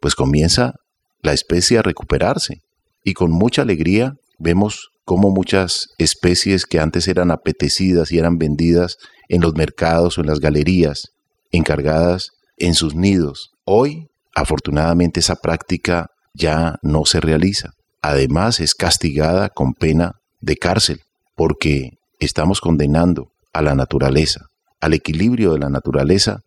pues 0.00 0.16
comienza 0.16 0.74
la 1.22 1.32
especie 1.32 1.78
a 1.78 1.82
recuperarse. 1.82 2.62
Y 3.04 3.14
con 3.14 3.30
mucha 3.30 3.62
alegría 3.62 4.14
vemos 4.38 4.88
cómo 5.04 5.30
muchas 5.30 5.90
especies 5.98 6.66
que 6.66 6.80
antes 6.80 7.06
eran 7.06 7.30
apetecidas 7.30 8.10
y 8.10 8.18
eran 8.18 8.38
vendidas 8.38 8.96
en 9.28 9.42
los 9.42 9.54
mercados 9.54 10.18
o 10.18 10.22
en 10.22 10.26
las 10.26 10.40
galerías, 10.40 11.10
encargadas 11.52 12.32
en 12.56 12.74
sus 12.74 12.94
nidos, 12.94 13.50
hoy 13.64 14.08
afortunadamente 14.34 15.20
esa 15.20 15.36
práctica 15.36 16.08
ya 16.34 16.76
no 16.82 17.04
se 17.04 17.20
realiza. 17.20 17.70
Además 18.02 18.60
es 18.60 18.74
castigada 18.74 19.48
con 19.48 19.72
pena 19.74 20.12
de 20.40 20.56
cárcel, 20.56 21.00
porque 21.34 21.90
estamos 22.18 22.60
condenando 22.60 23.32
a 23.52 23.62
la 23.62 23.74
naturaleza, 23.74 24.46
al 24.80 24.94
equilibrio 24.94 25.52
de 25.52 25.58
la 25.58 25.68
naturaleza, 25.68 26.40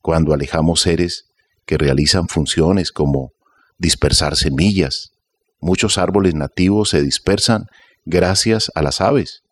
cuando 0.00 0.34
alejamos 0.34 0.80
seres 0.80 1.26
que 1.66 1.78
realizan 1.78 2.28
funciones 2.28 2.92
como 2.92 3.32
dispersar 3.78 4.36
semillas. 4.36 5.10
Muchos 5.60 5.98
árboles 5.98 6.34
nativos 6.34 6.90
se 6.90 7.02
dispersan 7.02 7.66
gracias 8.04 8.70
a 8.74 8.82
las 8.82 9.00
aves, 9.00 9.42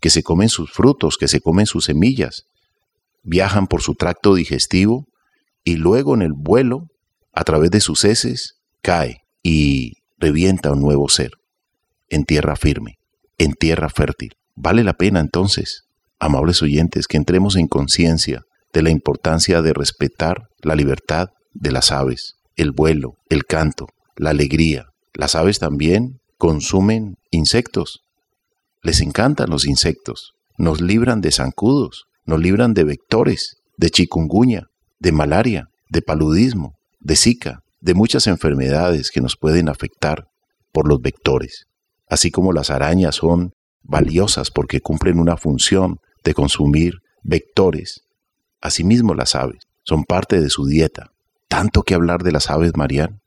que 0.00 0.10
se 0.10 0.22
comen 0.22 0.48
sus 0.48 0.70
frutos, 0.72 1.16
que 1.16 1.28
se 1.28 1.40
comen 1.40 1.66
sus 1.66 1.86
semillas, 1.86 2.44
viajan 3.22 3.66
por 3.66 3.82
su 3.82 3.94
tracto 3.94 4.34
digestivo 4.34 5.06
y 5.64 5.76
luego 5.76 6.14
en 6.14 6.22
el 6.22 6.32
vuelo, 6.32 6.86
a 7.32 7.44
través 7.44 7.70
de 7.70 7.80
sus 7.80 8.04
heces, 8.04 8.54
cae 8.82 9.22
y 9.42 9.94
revienta 10.16 10.72
un 10.72 10.80
nuevo 10.80 11.08
ser 11.08 11.32
en 12.08 12.24
tierra 12.24 12.56
firme, 12.56 12.98
en 13.38 13.52
tierra 13.54 13.88
fértil. 13.88 14.36
Vale 14.56 14.82
la 14.82 14.94
pena 14.94 15.20
entonces, 15.20 15.82
amables 16.18 16.62
oyentes, 16.62 17.06
que 17.06 17.18
entremos 17.18 17.56
en 17.56 17.68
conciencia 17.68 18.42
de 18.72 18.82
la 18.82 18.90
importancia 18.90 19.62
de 19.62 19.72
respetar 19.72 20.48
la 20.62 20.74
libertad 20.74 21.28
de 21.52 21.70
las 21.70 21.92
aves, 21.92 22.34
el 22.56 22.72
vuelo, 22.72 23.14
el 23.28 23.44
canto, 23.44 23.86
la 24.16 24.30
alegría. 24.30 24.86
Las 25.14 25.34
aves 25.34 25.58
también 25.58 26.18
consumen 26.38 27.16
insectos. 27.30 28.00
Les 28.82 29.00
encantan 29.00 29.50
los 29.50 29.66
insectos. 29.66 30.32
Nos 30.58 30.80
libran 30.80 31.20
de 31.20 31.32
zancudos, 31.32 32.06
nos 32.24 32.40
libran 32.40 32.72
de 32.72 32.84
vectores, 32.84 33.58
de 33.76 33.90
chikungunya, 33.90 34.64
de 34.98 35.12
malaria, 35.12 35.68
de 35.90 36.00
paludismo, 36.00 36.72
de 36.98 37.16
Zika, 37.16 37.60
de 37.80 37.94
muchas 37.94 38.26
enfermedades 38.26 39.10
que 39.10 39.20
nos 39.20 39.36
pueden 39.36 39.68
afectar 39.68 40.24
por 40.72 40.88
los 40.88 41.00
vectores. 41.00 41.66
Así 42.08 42.30
como 42.30 42.52
las 42.52 42.70
arañas 42.70 43.16
son 43.16 43.52
valiosas 43.86 44.50
porque 44.50 44.80
cumplen 44.80 45.18
una 45.18 45.36
función 45.36 46.00
de 46.24 46.34
consumir 46.34 47.00
vectores, 47.22 48.02
asimismo 48.60 49.14
las 49.14 49.34
aves 49.34 49.66
son 49.86 50.04
parte 50.04 50.40
de 50.40 50.50
su 50.50 50.66
dieta. 50.66 51.12
Tanto 51.48 51.82
que 51.82 51.94
hablar 51.94 52.22
de 52.22 52.32
las 52.32 52.50
aves, 52.50 52.72
Marian. 52.76 53.20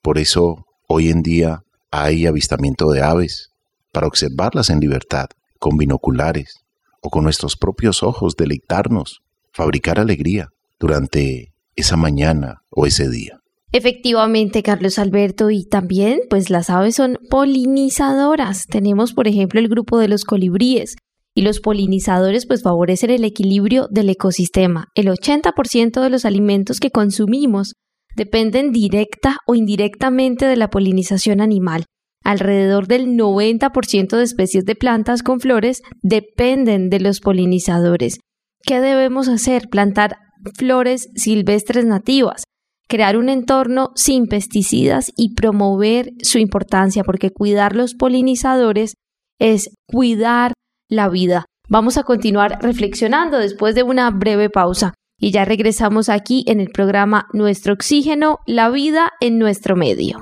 Por 0.00 0.18
eso 0.18 0.64
hoy 0.88 1.10
en 1.10 1.22
día 1.22 1.60
hay 1.90 2.26
avistamiento 2.26 2.90
de 2.90 3.02
aves 3.02 3.50
para 3.92 4.06
observarlas 4.06 4.70
en 4.70 4.80
libertad, 4.80 5.28
con 5.58 5.76
binoculares 5.76 6.64
o 7.02 7.10
con 7.10 7.24
nuestros 7.24 7.56
propios 7.56 8.02
ojos, 8.02 8.34
deleitarnos, 8.36 9.22
fabricar 9.52 10.00
alegría 10.00 10.48
durante 10.78 11.52
esa 11.76 11.96
mañana 11.96 12.62
o 12.70 12.86
ese 12.86 13.10
día. 13.10 13.40
Efectivamente, 13.76 14.62
Carlos 14.62 14.98
Alberto, 14.98 15.50
y 15.50 15.66
también, 15.66 16.20
pues 16.30 16.48
las 16.48 16.70
aves 16.70 16.94
son 16.94 17.18
polinizadoras. 17.28 18.64
Tenemos, 18.66 19.12
por 19.12 19.28
ejemplo, 19.28 19.60
el 19.60 19.68
grupo 19.68 19.98
de 19.98 20.08
los 20.08 20.24
colibríes, 20.24 20.96
y 21.34 21.42
los 21.42 21.60
polinizadores 21.60 22.46
pues 22.46 22.62
favorecen 22.62 23.10
el 23.10 23.22
equilibrio 23.22 23.86
del 23.90 24.08
ecosistema. 24.08 24.86
El 24.94 25.08
80% 25.08 26.00
de 26.00 26.08
los 26.08 26.24
alimentos 26.24 26.80
que 26.80 26.90
consumimos 26.90 27.74
dependen 28.16 28.72
directa 28.72 29.40
o 29.46 29.54
indirectamente 29.54 30.46
de 30.46 30.56
la 30.56 30.70
polinización 30.70 31.42
animal. 31.42 31.84
Alrededor 32.24 32.86
del 32.86 33.08
90% 33.08 34.16
de 34.16 34.22
especies 34.22 34.64
de 34.64 34.74
plantas 34.74 35.22
con 35.22 35.38
flores 35.38 35.82
dependen 36.00 36.88
de 36.88 37.00
los 37.00 37.20
polinizadores. 37.20 38.20
¿Qué 38.62 38.80
debemos 38.80 39.28
hacer? 39.28 39.68
Plantar 39.68 40.16
flores 40.56 41.10
silvestres 41.14 41.84
nativas, 41.84 42.44
crear 42.88 43.16
un 43.16 43.28
entorno 43.28 43.90
sin 43.94 44.26
pesticidas 44.26 45.12
y 45.16 45.34
promover 45.34 46.12
su 46.22 46.38
importancia, 46.38 47.04
porque 47.04 47.30
cuidar 47.30 47.74
los 47.74 47.94
polinizadores 47.94 48.94
es 49.38 49.70
cuidar 49.86 50.52
la 50.88 51.08
vida. 51.08 51.46
Vamos 51.68 51.98
a 51.98 52.04
continuar 52.04 52.58
reflexionando 52.62 53.38
después 53.38 53.74
de 53.74 53.82
una 53.82 54.10
breve 54.10 54.50
pausa 54.50 54.94
y 55.18 55.30
ya 55.30 55.44
regresamos 55.44 56.08
aquí 56.08 56.44
en 56.46 56.60
el 56.60 56.70
programa 56.70 57.26
Nuestro 57.32 57.72
Oxígeno, 57.72 58.38
la 58.46 58.70
vida 58.70 59.12
en 59.20 59.38
nuestro 59.38 59.74
medio. 59.74 60.18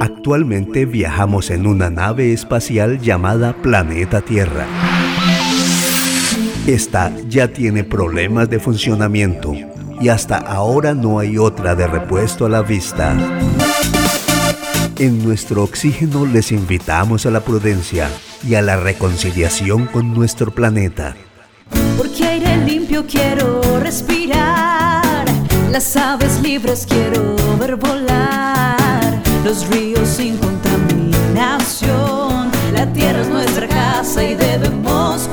Actualmente 0.00 0.84
viajamos 0.84 1.50
en 1.50 1.66
una 1.66 1.90
nave 1.90 2.32
espacial 2.32 3.00
llamada 3.00 3.54
Planeta 3.54 4.20
Tierra. 4.20 4.66
Esta 6.66 7.12
ya 7.28 7.48
tiene 7.52 7.84
problemas 7.84 8.50
de 8.50 8.58
funcionamiento 8.58 9.54
y 10.00 10.08
hasta 10.08 10.36
ahora 10.36 10.94
no 10.94 11.18
hay 11.18 11.38
otra 11.38 11.74
de 11.74 11.86
repuesto 11.86 12.46
a 12.46 12.48
la 12.48 12.62
vista. 12.62 13.16
En 14.98 15.22
nuestro 15.22 15.62
oxígeno 15.62 16.24
les 16.24 16.52
invitamos 16.52 17.26
a 17.26 17.30
la 17.30 17.40
prudencia 17.40 18.08
y 18.46 18.54
a 18.54 18.62
la 18.62 18.76
reconciliación 18.76 19.86
con 19.86 20.14
nuestro 20.14 20.50
planeta. 20.50 21.14
Porque 21.98 22.26
aire 22.26 22.56
limpio 22.64 23.04
quiero 23.06 23.60
respirar, 23.80 25.26
las 25.70 25.96
aves 25.96 26.40
libres 26.42 26.86
quiero 26.88 27.36
ver 27.58 27.76
volar, 27.76 29.22
los 29.44 29.68
ríos 29.68 30.08
sin 30.08 30.38
contaminación, 30.38 32.50
la 32.72 32.90
tierra 32.92 33.20
es 33.20 33.28
nuestra 33.28 33.68
casa 33.68 34.24
y 34.24 34.34
debemos 34.34 35.28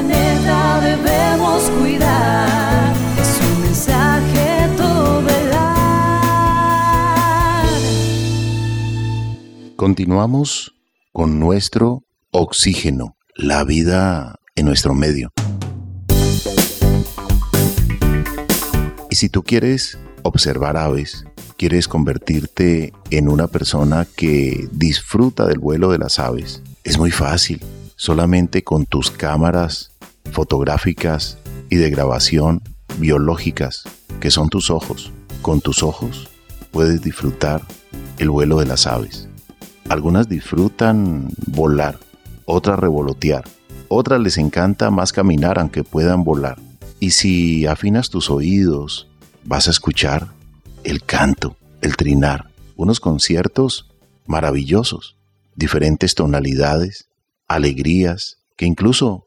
planeta 0.00 0.80
debemos 0.80 1.70
cuidar. 1.78 2.54
Continuamos 9.76 10.74
con 11.12 11.38
nuestro 11.38 12.04
oxígeno, 12.30 13.16
la 13.34 13.64
vida 13.64 14.36
en 14.56 14.66
nuestro 14.66 14.94
medio. 14.94 15.30
Y 19.10 19.16
si 19.16 19.28
tú 19.28 19.42
quieres 19.42 19.98
observar 20.22 20.76
aves, 20.76 21.24
quieres 21.58 21.86
convertirte 21.86 22.92
en 23.10 23.28
una 23.28 23.46
persona 23.46 24.06
que 24.16 24.68
disfruta 24.72 25.46
del 25.46 25.58
vuelo 25.58 25.90
de 25.90 25.98
las 25.98 26.18
aves, 26.18 26.62
es 26.82 26.98
muy 26.98 27.10
fácil. 27.10 27.60
Solamente 27.96 28.64
con 28.64 28.86
tus 28.86 29.10
cámaras 29.10 29.92
fotográficas 30.32 31.38
y 31.70 31.76
de 31.76 31.90
grabación 31.90 32.62
biológicas, 32.98 33.84
que 34.20 34.30
son 34.30 34.48
tus 34.48 34.70
ojos, 34.70 35.12
con 35.42 35.60
tus 35.60 35.82
ojos 35.82 36.28
puedes 36.70 37.02
disfrutar 37.02 37.62
el 38.18 38.30
vuelo 38.30 38.58
de 38.58 38.66
las 38.66 38.86
aves. 38.88 39.28
Algunas 39.88 40.28
disfrutan 40.28 41.28
volar, 41.46 41.98
otras 42.46 42.78
revolotear, 42.78 43.44
otras 43.88 44.20
les 44.20 44.38
encanta 44.38 44.90
más 44.90 45.12
caminar 45.12 45.58
aunque 45.58 45.84
puedan 45.84 46.24
volar. 46.24 46.58
Y 46.98 47.10
si 47.10 47.66
afinas 47.66 48.10
tus 48.10 48.30
oídos, 48.30 49.08
vas 49.44 49.68
a 49.68 49.70
escuchar 49.70 50.32
el 50.82 51.02
canto, 51.04 51.56
el 51.80 51.96
trinar, 51.96 52.50
unos 52.76 52.98
conciertos 52.98 53.90
maravillosos, 54.26 55.16
diferentes 55.54 56.14
tonalidades, 56.14 57.08
alegrías, 57.48 58.36
que 58.56 58.66
incluso 58.66 59.26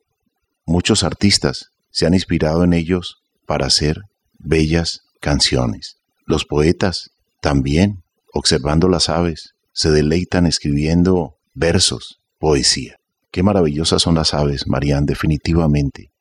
muchos 0.66 1.04
artistas 1.04 1.70
se 1.92 2.06
han 2.06 2.14
inspirado 2.14 2.64
en 2.64 2.74
ellos 2.74 3.18
para 3.46 3.68
hacer 3.68 4.02
bellas 4.38 5.02
canciones. 5.22 5.98
Los 6.26 6.46
poetas 6.46 7.12
también, 7.42 8.04
observando 8.34 8.90
las 8.90 9.10
aves, 9.10 9.54
se 9.74 9.92
deleitan 9.92 10.46
escribiendo 10.46 11.38
versos, 11.54 12.20
poesía. 12.40 12.98
Qué 13.32 13.44
maravillosas 13.44 14.02
son 14.02 14.16
las 14.16 14.34
aves, 14.34 14.68
Marían, 14.68 15.06
definitivamente. 15.06 16.12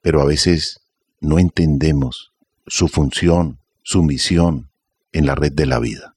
Pero 0.00 0.20
a 0.20 0.24
veces 0.24 0.80
no 1.20 1.38
entendemos 1.38 2.32
su 2.66 2.88
función, 2.88 3.58
su 3.82 4.02
misión 4.02 4.70
en 5.12 5.26
la 5.26 5.34
red 5.34 5.52
de 5.52 5.66
la 5.66 5.78
vida. 5.78 6.16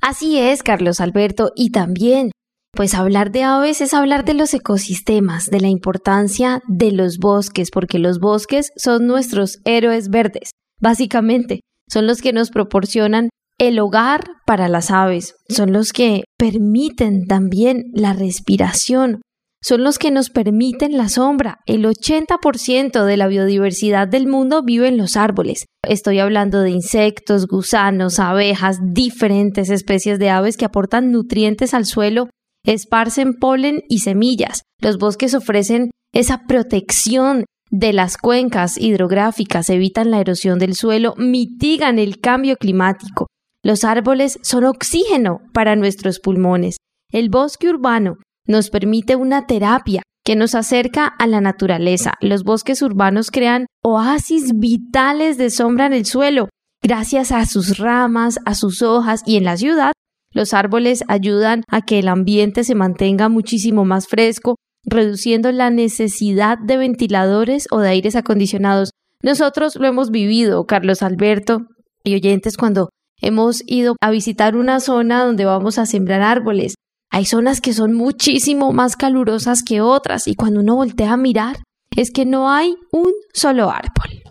Así 0.00 0.38
es, 0.38 0.62
Carlos 0.62 1.00
Alberto, 1.00 1.52
y 1.54 1.70
también, 1.70 2.30
pues 2.72 2.94
hablar 2.94 3.30
de 3.30 3.42
aves 3.42 3.80
es 3.80 3.94
hablar 3.94 4.24
de 4.24 4.34
los 4.34 4.54
ecosistemas, 4.54 5.46
de 5.46 5.60
la 5.60 5.68
importancia 5.68 6.60
de 6.68 6.92
los 6.92 7.18
bosques, 7.18 7.70
porque 7.70 7.98
los 7.98 8.20
bosques 8.20 8.70
son 8.76 9.06
nuestros 9.06 9.58
héroes 9.64 10.08
verdes, 10.08 10.52
básicamente, 10.80 11.60
son 11.88 12.06
los 12.06 12.22
que 12.22 12.32
nos 12.32 12.50
proporcionan 12.50 13.30
el 13.58 13.78
hogar 13.78 14.24
para 14.46 14.68
las 14.68 14.90
aves, 14.90 15.34
son 15.48 15.72
los 15.72 15.92
que 15.92 16.24
permiten 16.38 17.26
también 17.26 17.90
la 17.92 18.14
respiración, 18.14 19.20
son 19.62 19.84
los 19.84 19.98
que 19.98 20.10
nos 20.10 20.30
permiten 20.30 20.96
la 20.96 21.10
sombra. 21.10 21.58
El 21.66 21.84
80% 21.84 23.04
de 23.04 23.16
la 23.18 23.28
biodiversidad 23.28 24.08
del 24.08 24.26
mundo 24.26 24.62
vive 24.62 24.88
en 24.88 24.96
los 24.96 25.16
árboles. 25.16 25.66
Estoy 25.86 26.18
hablando 26.18 26.62
de 26.62 26.70
insectos, 26.70 27.46
gusanos, 27.46 28.18
abejas, 28.18 28.78
diferentes 28.82 29.68
especies 29.68 30.18
de 30.18 30.30
aves 30.30 30.56
que 30.56 30.64
aportan 30.64 31.12
nutrientes 31.12 31.74
al 31.74 31.84
suelo, 31.84 32.30
esparcen 32.64 33.34
polen 33.34 33.82
y 33.88 34.00
semillas. 34.00 34.62
Los 34.80 34.98
bosques 34.98 35.34
ofrecen 35.34 35.90
esa 36.12 36.42
protección 36.46 37.44
de 37.70 37.92
las 37.92 38.16
cuencas 38.16 38.76
hidrográficas, 38.76 39.70
evitan 39.70 40.10
la 40.10 40.20
erosión 40.20 40.58
del 40.58 40.74
suelo, 40.74 41.14
mitigan 41.16 41.98
el 41.98 42.20
cambio 42.20 42.56
climático. 42.56 43.28
Los 43.62 43.84
árboles 43.84 44.38
son 44.42 44.64
oxígeno 44.64 45.40
para 45.52 45.76
nuestros 45.76 46.18
pulmones. 46.18 46.78
El 47.12 47.28
bosque 47.28 47.68
urbano 47.68 48.16
nos 48.46 48.70
permite 48.70 49.16
una 49.16 49.46
terapia 49.46 50.02
que 50.24 50.36
nos 50.36 50.54
acerca 50.54 51.06
a 51.06 51.26
la 51.26 51.40
naturaleza. 51.40 52.14
Los 52.20 52.42
bosques 52.42 52.82
urbanos 52.82 53.30
crean 53.30 53.66
oasis 53.82 54.52
vitales 54.54 55.38
de 55.38 55.50
sombra 55.50 55.86
en 55.86 55.92
el 55.92 56.06
suelo. 56.06 56.48
Gracias 56.82 57.32
a 57.32 57.44
sus 57.46 57.78
ramas, 57.78 58.38
a 58.46 58.54
sus 58.54 58.82
hojas 58.82 59.22
y 59.26 59.36
en 59.36 59.44
la 59.44 59.56
ciudad, 59.56 59.92
los 60.32 60.54
árboles 60.54 61.02
ayudan 61.08 61.62
a 61.68 61.82
que 61.82 61.98
el 61.98 62.08
ambiente 62.08 62.64
se 62.64 62.74
mantenga 62.74 63.28
muchísimo 63.28 63.84
más 63.84 64.06
fresco, 64.08 64.56
reduciendo 64.84 65.52
la 65.52 65.70
necesidad 65.70 66.58
de 66.58 66.76
ventiladores 66.76 67.66
o 67.70 67.80
de 67.80 67.88
aires 67.88 68.16
acondicionados. 68.16 68.90
Nosotros 69.22 69.76
lo 69.76 69.86
hemos 69.86 70.10
vivido, 70.10 70.64
Carlos 70.66 71.02
Alberto 71.02 71.66
y 72.04 72.14
oyentes, 72.14 72.56
cuando 72.56 72.88
Hemos 73.22 73.62
ido 73.66 73.96
a 74.00 74.10
visitar 74.10 74.56
una 74.56 74.80
zona 74.80 75.24
donde 75.24 75.44
vamos 75.44 75.78
a 75.78 75.84
sembrar 75.84 76.22
árboles. 76.22 76.74
Hay 77.10 77.26
zonas 77.26 77.60
que 77.60 77.74
son 77.74 77.92
muchísimo 77.92 78.72
más 78.72 78.96
calurosas 78.96 79.62
que 79.62 79.80
otras 79.80 80.26
y 80.26 80.34
cuando 80.34 80.60
uno 80.60 80.76
voltea 80.76 81.12
a 81.12 81.16
mirar 81.18 81.58
es 81.96 82.10
que 82.10 82.24
no 82.24 82.50
hay 82.50 82.76
un 82.92 83.12
solo 83.34 83.70
árbol. 83.70 84.22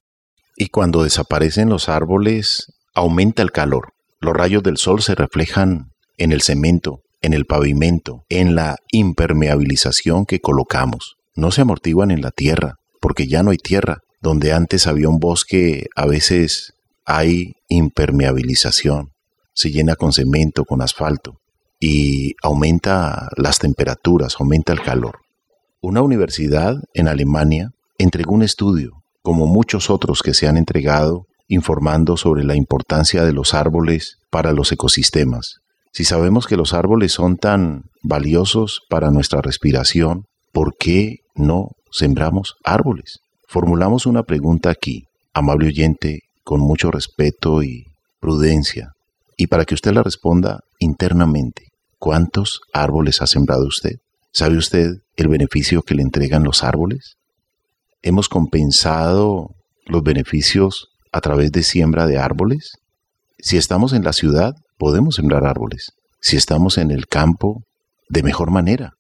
Y 0.55 0.69
cuando 0.69 1.03
desaparecen 1.03 1.69
los 1.69 1.87
árboles, 1.87 2.73
aumenta 2.95 3.43
el 3.43 3.51
calor. 3.51 3.93
Los 4.21 4.33
rayos 4.33 4.63
del 4.63 4.77
sol 4.77 5.01
se 5.01 5.13
reflejan 5.13 5.88
en 6.19 6.31
el 6.31 6.41
cemento, 6.41 7.01
en 7.21 7.33
el 7.33 7.45
pavimento, 7.45 8.25
en 8.29 8.53
la 8.55 8.77
impermeabilización 8.91 10.25
que 10.25 10.39
colocamos. 10.39 11.15
no 11.35 11.51
se 11.51 11.61
amortiguan 11.61 12.11
en 12.11 12.21
la 12.21 12.31
tierra, 12.31 12.75
porque 12.99 13.25
ya 13.25 13.43
no 13.43 13.51
hay 13.51 13.57
tierra. 13.57 13.99
Donde 14.21 14.51
antes 14.51 14.87
había 14.87 15.07
un 15.07 15.19
bosque, 15.19 15.87
a 15.95 16.05
veces 16.05 16.73
hay 17.05 17.53
impermeabilización, 17.69 19.11
se 19.53 19.71
llena 19.71 19.95
con 19.95 20.11
cemento, 20.11 20.65
con 20.65 20.81
asfalto, 20.81 21.39
y 21.79 22.35
aumenta 22.43 23.29
las 23.37 23.59
temperaturas, 23.59 24.35
aumenta 24.37 24.73
el 24.73 24.81
calor. 24.81 25.19
Una 25.81 26.01
universidad 26.01 26.75
en 26.93 27.07
Alemania 27.07 27.71
entregó 27.97 28.33
un 28.33 28.43
estudio, 28.43 29.01
como 29.21 29.45
muchos 29.45 29.89
otros 29.89 30.21
que 30.21 30.33
se 30.33 30.47
han 30.47 30.57
entregado, 30.57 31.25
informando 31.47 32.17
sobre 32.17 32.43
la 32.43 32.55
importancia 32.55 33.23
de 33.23 33.31
los 33.31 33.53
árboles 33.53 34.19
para 34.29 34.51
los 34.51 34.73
ecosistemas. 34.73 35.61
Si 35.91 36.03
sabemos 36.03 36.45
que 36.45 36.57
los 36.57 36.73
árboles 36.73 37.11
son 37.13 37.37
tan 37.37 37.83
valiosos 38.03 38.81
para 38.89 39.11
nuestra 39.11 39.41
respiración, 39.41 40.25
¿por 40.51 40.75
qué 40.77 41.17
no 41.35 41.69
sembramos 41.91 42.55
árboles? 42.63 43.19
Formulamos 43.47 44.05
una 44.05 44.23
pregunta 44.23 44.69
aquí, 44.69 45.05
amable 45.33 45.67
oyente, 45.67 46.19
con 46.43 46.61
mucho 46.61 46.91
respeto 46.91 47.63
y 47.63 47.85
prudencia, 48.19 48.91
y 49.37 49.47
para 49.47 49.65
que 49.65 49.73
usted 49.73 49.91
la 49.91 50.03
responda 50.03 50.59
internamente. 50.79 51.69
¿Cuántos 51.97 52.61
árboles 52.73 53.21
ha 53.21 53.27
sembrado 53.27 53.65
usted? 53.65 53.95
¿Sabe 54.31 54.57
usted 54.57 54.91
el 55.15 55.27
beneficio 55.27 55.81
que 55.81 55.95
le 55.95 56.03
entregan 56.03 56.43
los 56.43 56.63
árboles? 56.63 57.15
¿Hemos 58.01 58.29
compensado 58.29 59.49
los 59.85 60.03
beneficios 60.03 60.87
a 61.11 61.19
través 61.19 61.51
de 61.51 61.63
siembra 61.63 62.05
de 62.05 62.17
árboles? 62.17 62.73
Si 63.39 63.57
estamos 63.57 63.93
en 63.93 64.03
la 64.03 64.13
ciudad, 64.13 64.53
podemos 64.79 65.15
sembrar 65.15 65.45
árboles. 65.45 65.91
Si 66.21 66.37
estamos 66.37 66.77
en 66.77 66.89
el 66.89 67.05
campo, 67.05 67.63
de 68.07 68.23
mejor 68.23 68.49
manera. 68.49 68.93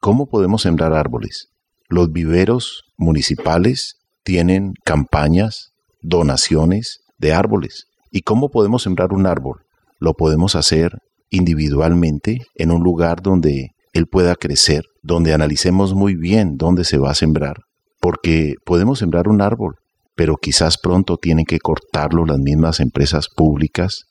¿Cómo 0.00 0.26
podemos 0.26 0.62
sembrar 0.62 0.94
árboles? 0.94 1.48
Los 1.88 2.10
viveros 2.10 2.84
municipales 2.96 3.96
tienen 4.24 4.72
campañas, 4.82 5.72
donaciones 6.00 7.00
de 7.18 7.34
árboles. 7.34 7.84
¿Y 8.10 8.22
cómo 8.22 8.48
podemos 8.48 8.82
sembrar 8.82 9.12
un 9.12 9.26
árbol? 9.26 9.60
Lo 9.98 10.14
podemos 10.14 10.56
hacer 10.56 10.96
individualmente 11.28 12.38
en 12.54 12.70
un 12.70 12.82
lugar 12.82 13.20
donde 13.20 13.72
él 13.92 14.06
pueda 14.06 14.34
crecer, 14.36 14.84
donde 15.02 15.34
analicemos 15.34 15.94
muy 15.94 16.16
bien 16.16 16.56
dónde 16.56 16.84
se 16.84 16.96
va 16.96 17.10
a 17.10 17.14
sembrar, 17.14 17.56
porque 18.00 18.54
podemos 18.64 19.00
sembrar 19.00 19.28
un 19.28 19.42
árbol, 19.42 19.74
pero 20.14 20.36
quizás 20.36 20.78
pronto 20.78 21.18
tienen 21.18 21.44
que 21.44 21.58
cortarlo 21.58 22.24
las 22.24 22.38
mismas 22.38 22.80
empresas 22.80 23.28
públicas 23.28 24.06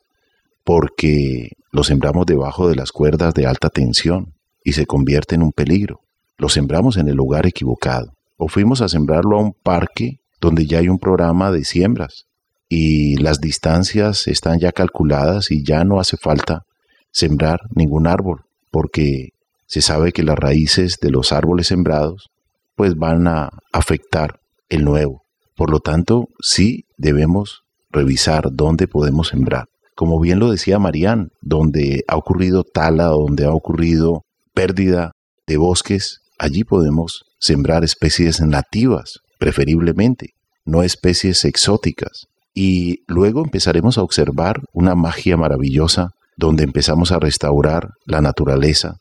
porque 0.70 1.54
lo 1.72 1.84
sembramos 1.84 2.28
debajo 2.28 2.70
de 2.70 2.76
las 2.76 2.92
cuerdas 2.92 3.34
de 3.34 3.48
alta 3.48 3.72
tensión 3.72 4.36
y 4.64 4.74
se 4.74 4.86
convierte 4.86 5.34
en 5.34 5.42
un 5.42 5.52
peligro. 5.52 6.02
Lo 6.38 6.48
sembramos 6.48 6.98
en 6.98 7.08
el 7.08 7.16
lugar 7.16 7.48
equivocado. 7.48 8.14
O 8.38 8.50
fuimos 8.50 8.82
a 8.82 8.88
sembrarlo 8.88 9.40
a 9.40 9.42
un 9.42 9.54
parque 9.54 10.20
donde 10.40 10.68
ya 10.68 10.78
hay 10.78 10.88
un 10.88 11.00
programa 11.00 11.52
de 11.52 11.64
siembras 11.64 12.28
y 12.68 13.16
las 13.16 13.42
distancias 13.42 14.28
están 14.28 14.60
ya 14.60 14.72
calculadas 14.72 15.50
y 15.50 15.64
ya 15.64 15.84
no 15.86 16.00
hace 16.00 16.18
falta 16.18 16.66
sembrar 17.12 17.62
ningún 17.74 18.06
árbol 18.06 18.44
porque 18.70 19.30
se 19.66 19.82
sabe 19.82 20.12
que 20.12 20.22
las 20.22 20.38
raíces 20.38 21.00
de 21.02 21.10
los 21.10 21.32
árboles 21.32 21.66
sembrados 21.66 22.30
pues 22.76 22.94
van 22.96 23.28
a 23.28 23.50
afectar 23.74 24.40
el 24.70 24.86
nuevo. 24.86 25.24
Por 25.56 25.72
lo 25.72 25.80
tanto, 25.80 26.28
sí 26.40 26.86
debemos 26.96 27.64
revisar 27.90 28.50
dónde 28.52 28.88
podemos 28.88 29.30
sembrar. 29.30 29.66
Como 30.00 30.22
bien 30.22 30.40
lo 30.40 30.50
decía 30.50 30.80
Marían, 30.80 31.28
donde 31.42 32.06
ha 32.08 32.16
ocurrido 32.16 32.64
tala, 32.64 33.08
donde 33.08 33.44
ha 33.44 33.52
ocurrido 33.52 34.22
pérdida 34.54 35.12
de 35.46 35.58
bosques, 35.58 36.20
allí 36.38 36.64
podemos 36.64 37.26
sembrar 37.38 37.84
especies 37.84 38.40
nativas, 38.40 39.20
preferiblemente, 39.40 40.30
no 40.64 40.84
especies 40.84 41.44
exóticas. 41.44 42.28
Y 42.54 43.04
luego 43.08 43.44
empezaremos 43.44 43.98
a 43.98 44.04
observar 44.04 44.62
una 44.72 44.96
magia 44.96 45.36
maravillosa 45.36 46.12
donde 46.38 46.64
empezamos 46.64 47.12
a 47.12 47.20
restaurar 47.20 47.90
la 48.06 48.22
naturaleza, 48.22 49.00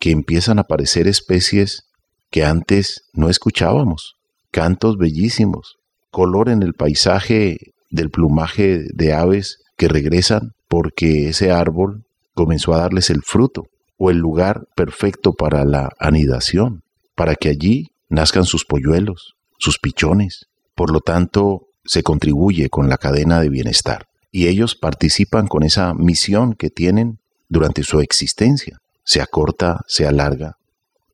que 0.00 0.10
empiezan 0.10 0.58
a 0.58 0.62
aparecer 0.62 1.06
especies 1.06 1.84
que 2.28 2.44
antes 2.44 3.02
no 3.12 3.30
escuchábamos, 3.30 4.14
cantos 4.50 4.96
bellísimos, 4.96 5.76
color 6.10 6.48
en 6.48 6.64
el 6.64 6.74
paisaje 6.74 7.56
del 7.92 8.10
plumaje 8.10 8.80
de 8.92 9.12
aves 9.12 9.59
que 9.80 9.88
regresan 9.88 10.52
porque 10.68 11.30
ese 11.30 11.52
árbol 11.52 12.04
comenzó 12.34 12.74
a 12.74 12.80
darles 12.82 13.08
el 13.08 13.22
fruto 13.22 13.68
o 13.96 14.10
el 14.10 14.18
lugar 14.18 14.66
perfecto 14.76 15.32
para 15.32 15.64
la 15.64 15.88
anidación, 15.98 16.82
para 17.14 17.34
que 17.34 17.48
allí 17.48 17.88
nazcan 18.10 18.44
sus 18.44 18.66
polluelos, 18.66 19.36
sus 19.56 19.78
pichones. 19.78 20.48
Por 20.74 20.92
lo 20.92 21.00
tanto, 21.00 21.68
se 21.82 22.02
contribuye 22.02 22.68
con 22.68 22.90
la 22.90 22.98
cadena 22.98 23.40
de 23.40 23.48
bienestar 23.48 24.06
y 24.30 24.48
ellos 24.48 24.74
participan 24.74 25.46
con 25.46 25.62
esa 25.62 25.94
misión 25.94 26.52
que 26.52 26.68
tienen 26.68 27.18
durante 27.48 27.82
su 27.82 28.00
existencia. 28.00 28.82
Se 29.02 29.22
acorta, 29.22 29.80
se 29.86 30.06
alarga, 30.06 30.58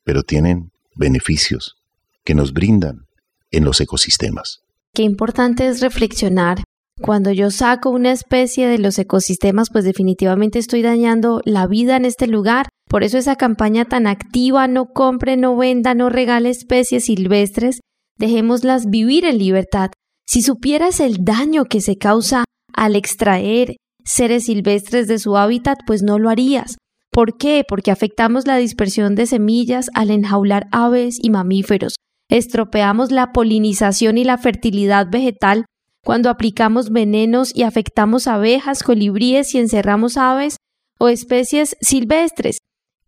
pero 0.02 0.24
tienen 0.24 0.72
beneficios 0.96 1.76
que 2.24 2.34
nos 2.34 2.52
brindan 2.52 3.06
en 3.52 3.64
los 3.64 3.80
ecosistemas. 3.80 4.62
Qué 4.92 5.04
importante 5.04 5.68
es 5.68 5.80
reflexionar. 5.80 6.64
Cuando 7.02 7.30
yo 7.30 7.50
saco 7.50 7.90
una 7.90 8.10
especie 8.10 8.66
de 8.66 8.78
los 8.78 8.98
ecosistemas, 8.98 9.68
pues 9.70 9.84
definitivamente 9.84 10.58
estoy 10.58 10.80
dañando 10.80 11.42
la 11.44 11.66
vida 11.66 11.96
en 11.96 12.06
este 12.06 12.26
lugar. 12.26 12.68
Por 12.88 13.04
eso 13.04 13.18
esa 13.18 13.36
campaña 13.36 13.84
tan 13.84 14.06
activa, 14.06 14.66
no 14.66 14.86
compre, 14.86 15.36
no 15.36 15.56
venda, 15.56 15.94
no 15.94 16.08
regale 16.08 16.48
especies 16.48 17.04
silvestres, 17.04 17.80
dejémoslas 18.18 18.86
vivir 18.86 19.26
en 19.26 19.38
libertad. 19.38 19.90
Si 20.26 20.40
supieras 20.40 21.00
el 21.00 21.18
daño 21.22 21.66
que 21.66 21.80
se 21.80 21.96
causa 21.96 22.44
al 22.72 22.96
extraer 22.96 23.76
seres 24.04 24.44
silvestres 24.44 25.06
de 25.06 25.18
su 25.18 25.36
hábitat, 25.36 25.78
pues 25.86 26.02
no 26.02 26.18
lo 26.18 26.30
harías. 26.30 26.76
¿Por 27.12 27.36
qué? 27.36 27.64
Porque 27.68 27.90
afectamos 27.90 28.46
la 28.46 28.56
dispersión 28.56 29.14
de 29.14 29.26
semillas 29.26 29.90
al 29.94 30.10
enjaular 30.10 30.66
aves 30.72 31.18
y 31.20 31.30
mamíferos. 31.30 31.96
Estropeamos 32.30 33.10
la 33.10 33.32
polinización 33.32 34.18
y 34.18 34.24
la 34.24 34.38
fertilidad 34.38 35.08
vegetal 35.10 35.66
cuando 36.06 36.30
aplicamos 36.30 36.90
venenos 36.90 37.50
y 37.52 37.64
afectamos 37.64 38.28
abejas, 38.28 38.84
colibríes 38.84 39.52
y 39.56 39.58
encerramos 39.58 40.16
aves 40.16 40.56
o 41.00 41.08
especies 41.08 41.76
silvestres. 41.80 42.58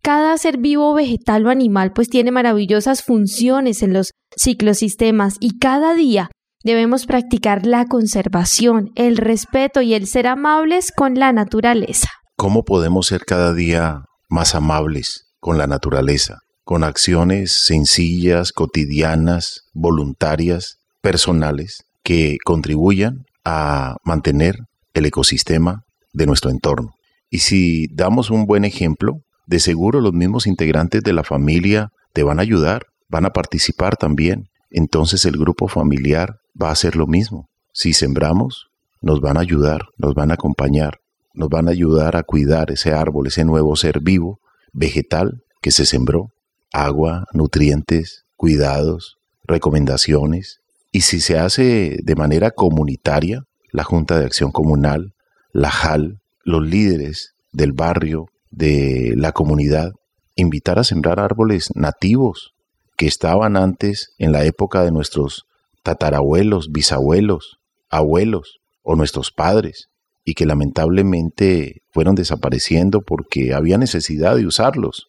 Cada 0.01 0.37
ser 0.37 0.57
vivo, 0.57 0.93
vegetal 0.93 1.47
o 1.47 1.49
animal 1.49 1.93
pues 1.93 2.09
tiene 2.09 2.31
maravillosas 2.31 3.01
funciones 3.01 3.83
en 3.83 3.93
los 3.93 4.11
ciclosistemas 4.35 5.37
y 5.39 5.59
cada 5.59 5.93
día 5.93 6.29
debemos 6.61 7.05
practicar 7.05 7.65
la 7.65 7.85
conservación, 7.85 8.91
el 8.95 9.15
respeto 9.15 9.79
y 9.79 9.93
el 9.93 10.05
ser 10.05 10.27
amables 10.27 10.91
con 10.93 11.15
la 11.15 11.31
naturaleza. 11.31 12.09
¿Cómo 12.35 12.65
podemos 12.65 13.07
ser 13.07 13.23
cada 13.23 13.53
día 13.53 14.03
más 14.27 14.55
amables 14.55 15.31
con 15.39 15.57
la 15.57 15.67
naturaleza? 15.67 16.39
Con 16.65 16.83
acciones 16.83 17.61
sencillas, 17.63 18.51
cotidianas, 18.51 19.61
voluntarias, 19.73 20.79
personales, 21.01 21.85
que 22.03 22.37
contribuyan 22.43 23.25
a 23.45 23.97
mantener 24.03 24.55
el 24.93 25.05
ecosistema 25.05 25.83
de 26.13 26.25
nuestro 26.25 26.49
entorno. 26.49 26.93
Y 27.29 27.39
si 27.39 27.87
damos 27.87 28.29
un 28.29 28.45
buen 28.45 28.65
ejemplo, 28.65 29.21
de 29.45 29.59
seguro 29.59 30.01
los 30.01 30.13
mismos 30.13 30.47
integrantes 30.47 31.03
de 31.03 31.13
la 31.13 31.23
familia 31.23 31.89
te 32.13 32.23
van 32.23 32.39
a 32.39 32.43
ayudar, 32.43 32.83
van 33.07 33.25
a 33.25 33.31
participar 33.31 33.95
también. 33.97 34.49
Entonces 34.69 35.25
el 35.25 35.37
grupo 35.37 35.67
familiar 35.67 36.35
va 36.59 36.69
a 36.69 36.73
hacer 36.73 36.95
lo 36.95 37.07
mismo. 37.07 37.49
Si 37.73 37.93
sembramos, 37.93 38.67
nos 39.01 39.21
van 39.21 39.37
a 39.37 39.41
ayudar, 39.41 39.81
nos 39.97 40.13
van 40.13 40.31
a 40.31 40.35
acompañar 40.35 40.99
nos 41.39 41.49
van 41.49 41.67
a 41.67 41.71
ayudar 41.71 42.17
a 42.17 42.23
cuidar 42.23 42.71
ese 42.71 42.91
árbol, 42.91 43.27
ese 43.27 43.45
nuevo 43.45 43.75
ser 43.75 44.01
vivo, 44.01 44.39
vegetal 44.73 45.43
que 45.61 45.71
se 45.71 45.85
sembró. 45.85 46.31
Agua, 46.73 47.25
nutrientes, 47.33 48.25
cuidados, 48.35 49.17
recomendaciones. 49.43 50.59
Y 50.91 51.01
si 51.01 51.19
se 51.19 51.37
hace 51.37 51.97
de 52.03 52.15
manera 52.15 52.51
comunitaria, 52.51 53.43
la 53.71 53.83
Junta 53.83 54.17
de 54.17 54.25
Acción 54.25 54.51
Comunal, 54.51 55.13
la 55.53 55.69
JAL, 55.69 56.19
los 56.43 56.65
líderes 56.65 57.33
del 57.51 57.73
barrio, 57.73 58.25
de 58.51 59.13
la 59.15 59.31
comunidad, 59.31 59.91
invitar 60.35 60.79
a 60.79 60.83
sembrar 60.83 61.19
árboles 61.19 61.69
nativos 61.75 62.53
que 62.97 63.07
estaban 63.07 63.55
antes 63.55 64.13
en 64.17 64.31
la 64.31 64.43
época 64.45 64.83
de 64.83 64.91
nuestros 64.91 65.45
tatarabuelos, 65.83 66.71
bisabuelos, 66.71 67.59
abuelos 67.89 68.59
o 68.81 68.95
nuestros 68.95 69.31
padres 69.31 69.89
y 70.25 70.33
que 70.33 70.45
lamentablemente 70.45 71.81
fueron 71.91 72.15
desapareciendo 72.15 73.01
porque 73.01 73.53
había 73.53 73.77
necesidad 73.77 74.35
de 74.35 74.45
usarlos. 74.45 75.07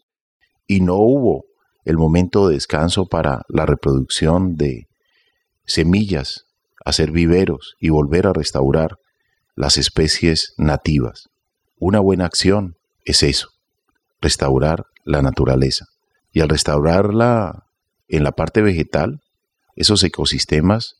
Y 0.67 0.81
no 0.81 0.97
hubo 0.97 1.45
el 1.85 1.97
momento 1.97 2.49
de 2.49 2.55
descanso 2.55 3.07
para 3.07 3.43
la 3.49 3.67
reproducción 3.67 4.57
de 4.57 4.87
semillas, 5.71 6.47
hacer 6.85 7.13
viveros 7.13 7.77
y 7.79 7.91
volver 7.91 8.27
a 8.27 8.33
restaurar 8.33 8.97
las 9.55 9.77
especies 9.77 10.53
nativas. 10.59 11.29
Una 11.79 12.01
buena 12.01 12.27
acción 12.27 12.75
es 13.05 13.23
eso, 13.23 13.49
restaurar 14.21 14.87
la 15.05 15.23
naturaleza. 15.23 15.87
Y 16.33 16.41
al 16.41 16.49
restaurarla 16.49 17.65
en 18.09 18.25
la 18.25 18.33
parte 18.33 18.63
vegetal, 18.63 19.21
esos 19.77 20.03
ecosistemas 20.03 20.97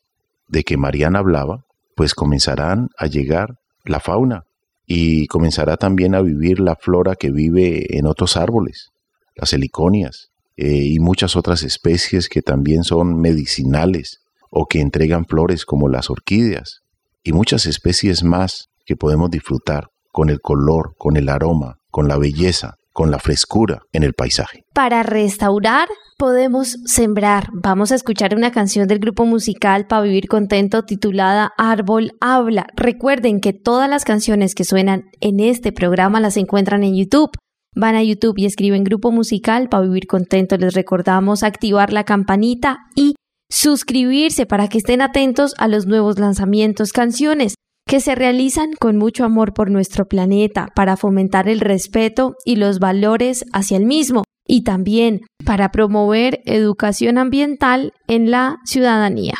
de 0.47 0.63
que 0.63 0.77
Mariana 0.77 1.19
hablaba, 1.19 1.65
pues 1.95 2.13
comenzarán 2.13 2.89
a 2.97 3.07
llegar 3.07 3.55
la 3.83 3.99
fauna 3.99 4.43
y 4.85 5.27
comenzará 5.27 5.77
también 5.77 6.15
a 6.15 6.21
vivir 6.21 6.59
la 6.59 6.75
flora 6.75 7.15
que 7.15 7.31
vive 7.31 7.97
en 7.97 8.05
otros 8.05 8.37
árboles, 8.37 8.89
las 9.35 9.53
heliconias 9.53 10.29
eh, 10.57 10.83
y 10.85 10.99
muchas 10.99 11.35
otras 11.35 11.63
especies 11.63 12.27
que 12.27 12.41
también 12.41 12.83
son 12.83 13.19
medicinales 13.19 14.20
o 14.51 14.67
que 14.67 14.81
entregan 14.81 15.25
flores 15.25 15.65
como 15.65 15.89
las 15.89 16.11
orquídeas 16.11 16.81
y 17.23 17.33
muchas 17.33 17.65
especies 17.65 18.23
más 18.23 18.67
que 18.85 18.95
podemos 18.95 19.31
disfrutar 19.31 19.87
con 20.11 20.29
el 20.29 20.41
color, 20.41 20.93
con 20.97 21.17
el 21.17 21.29
aroma, 21.29 21.77
con 21.89 22.07
la 22.07 22.17
belleza, 22.17 22.75
con 22.93 23.09
la 23.09 23.19
frescura 23.19 23.81
en 23.93 24.03
el 24.03 24.13
paisaje. 24.13 24.63
Para 24.73 25.03
restaurar 25.03 25.87
podemos 26.17 26.77
sembrar. 26.85 27.47
Vamos 27.53 27.91
a 27.91 27.95
escuchar 27.95 28.35
una 28.35 28.51
canción 28.51 28.87
del 28.87 28.99
grupo 28.99 29.25
musical 29.25 29.87
Para 29.87 30.03
Vivir 30.03 30.27
Contento 30.27 30.83
titulada 30.83 31.51
Árbol 31.57 32.11
Habla. 32.19 32.67
Recuerden 32.75 33.39
que 33.39 33.53
todas 33.53 33.89
las 33.89 34.03
canciones 34.03 34.53
que 34.53 34.65
suenan 34.65 35.05
en 35.19 35.39
este 35.39 35.71
programa 35.71 36.19
las 36.19 36.37
encuentran 36.37 36.83
en 36.83 36.95
YouTube. 36.95 37.31
Van 37.73 37.95
a 37.95 38.03
YouTube 38.03 38.37
y 38.37 38.45
escriben 38.45 38.83
grupo 38.83 39.11
musical 39.11 39.69
para 39.69 39.83
vivir 39.83 40.05
contento. 40.05 40.57
Les 40.57 40.73
recordamos 40.73 41.41
activar 41.41 41.93
la 41.93 42.03
campanita 42.03 42.79
y 42.95 43.15
suscribirse 43.51 44.45
para 44.47 44.67
que 44.67 44.79
estén 44.79 45.01
atentos 45.01 45.53
a 45.59 45.67
los 45.67 45.85
nuevos 45.85 46.17
lanzamientos, 46.17 46.93
canciones 46.93 47.55
que 47.85 47.99
se 47.99 48.15
realizan 48.15 48.71
con 48.79 48.97
mucho 48.97 49.25
amor 49.25 49.53
por 49.53 49.69
nuestro 49.69 50.07
planeta 50.07 50.69
para 50.75 50.95
fomentar 50.95 51.49
el 51.49 51.59
respeto 51.59 52.35
y 52.45 52.55
los 52.55 52.79
valores 52.79 53.45
hacia 53.53 53.77
el 53.77 53.85
mismo 53.85 54.23
y 54.47 54.63
también 54.63 55.21
para 55.45 55.71
promover 55.71 56.41
educación 56.45 57.17
ambiental 57.17 57.91
en 58.07 58.31
la 58.31 58.57
ciudadanía. 58.65 59.35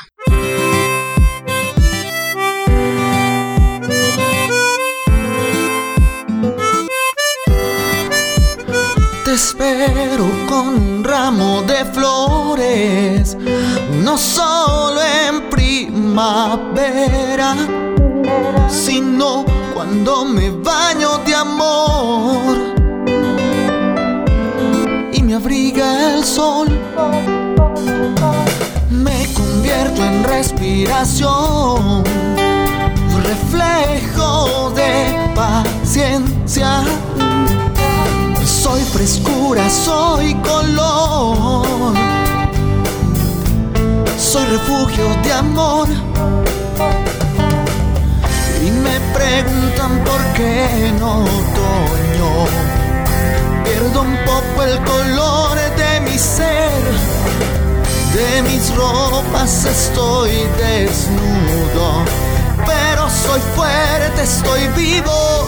Espero 9.33 10.25
con 10.49 10.67
un 10.75 11.03
ramo 11.05 11.61
de 11.61 11.85
flores, 11.85 13.37
no 14.03 14.17
solo 14.17 14.99
en 15.01 15.49
primavera, 15.49 16.75
sino 18.67 19.45
cuando 19.73 20.25
me 20.25 20.49
baño 20.49 21.19
de 21.25 21.33
amor 21.33 22.57
y 25.13 25.23
me 25.23 25.35
abriga 25.35 26.13
el 26.13 26.25
sol. 26.25 26.67
Me 28.89 29.31
convierto 29.33 30.03
en 30.03 30.25
respiración, 30.25 32.03
reflejo 33.23 34.71
de 34.71 35.31
paciencia 35.33 36.83
soy 38.61 38.81
frescura, 38.81 39.67
soy 39.71 40.35
color. 40.35 41.95
Soy 44.19 44.45
refugio 44.45 45.05
de 45.23 45.33
amor. 45.33 45.87
Y 48.63 48.69
me 48.69 48.99
preguntan 49.17 50.03
por 50.03 50.21
qué 50.35 50.87
en 50.87 51.01
otoño 51.01 52.29
pierdo 53.63 54.01
un 54.01 54.15
poco 54.25 54.63
el 54.63 54.77
color 54.83 55.55
de 55.81 56.01
mi 56.01 56.17
ser. 56.19 56.83
De 58.13 58.43
mis 58.43 58.75
ropas 58.75 59.65
estoy 59.65 60.33
desnudo, 60.59 62.05
pero 62.67 63.09
soy 63.09 63.41
fuerte, 63.55 64.21
estoy 64.21 64.67
vivo. 64.75 65.40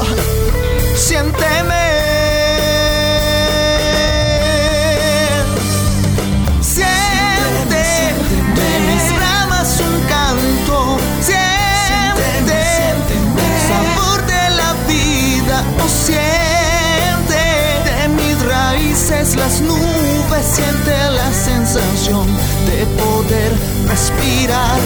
Siente 20.53 20.91
la 20.91 21.33
sensación 21.33 22.27
de 22.67 22.85
poder 23.01 23.51
respirar. 23.87 24.79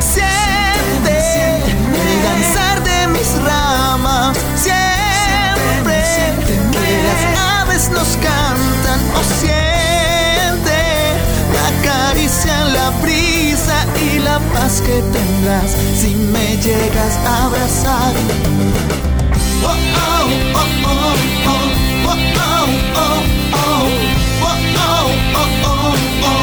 Siente 0.00 1.16
el 2.02 2.22
danzar 2.22 2.82
de 2.84 3.06
mis 3.08 3.30
ramas, 3.42 4.36
siempre 4.54 5.98
que 6.74 6.88
las 7.08 7.22
aves 7.62 7.90
nos 7.90 8.08
cantan 8.28 9.00
o 9.18 9.20
siente 9.40 10.80
la 11.58 11.68
caricia 11.90 12.64
la 12.66 12.90
brisa 13.02 13.86
y 14.06 14.18
la 14.20 14.38
paz 14.54 14.80
que 14.86 15.02
tendrás 15.16 15.70
si 16.00 16.14
me 16.14 16.56
llegas 16.58 17.16
a 17.26 17.46
abrazar. 17.46 18.12
Oh, 19.62 19.68
oh, 19.68 20.28
oh, 20.54 20.68
oh, 21.46 21.66
oh, 22.06 22.18
oh, 22.94 23.22
oh. 23.52 24.19
oh, 24.42 24.46
oh, 24.46 25.08
oh, 25.36 25.64
oh. 25.64 26.24
oh. 26.24 26.39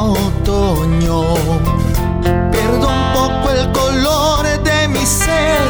otoño. 0.00 1.22
Pierdo 2.50 2.88
un 2.88 3.12
poco 3.12 3.50
el 3.50 3.70
color 3.72 4.62
de 4.62 4.88
mi 4.88 5.04
ser, 5.04 5.60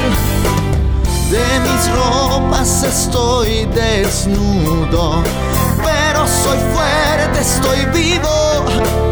de 1.31 1.61
mis 1.61 1.90
ropas 1.93 2.83
estoy 2.83 3.66
desnudo, 3.66 5.23
pero 5.85 6.27
soy 6.27 6.59
fuerte, 6.73 7.40
estoy 7.40 7.85
vivo 7.93 9.10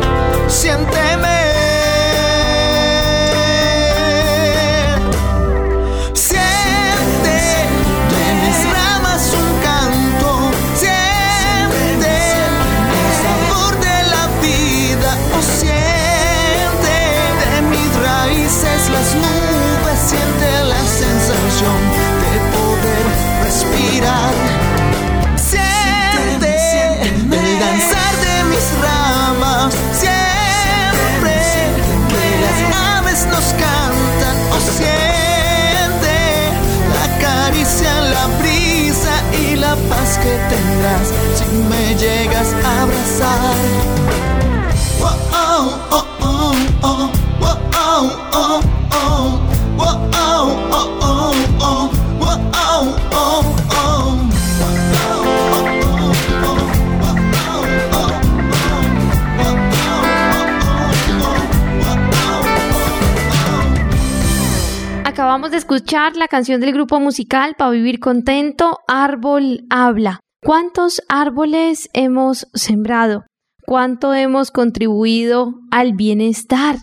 escuchar 65.89 66.19
la 66.19 66.29
canción 66.29 66.61
del 66.61 66.75
grupo 66.75 67.01
musical 67.01 67.55
Para 67.57 67.71
Vivir 67.71 67.99
Contento, 67.99 68.81
Árbol 68.87 69.65
Habla. 69.71 70.21
¿Cuántos 70.45 71.01
árboles 71.09 71.89
hemos 71.95 72.47
sembrado? 72.53 73.25
¿Cuánto 73.65 74.13
hemos 74.13 74.51
contribuido 74.51 75.55
al 75.71 75.95
bienestar? 75.95 76.77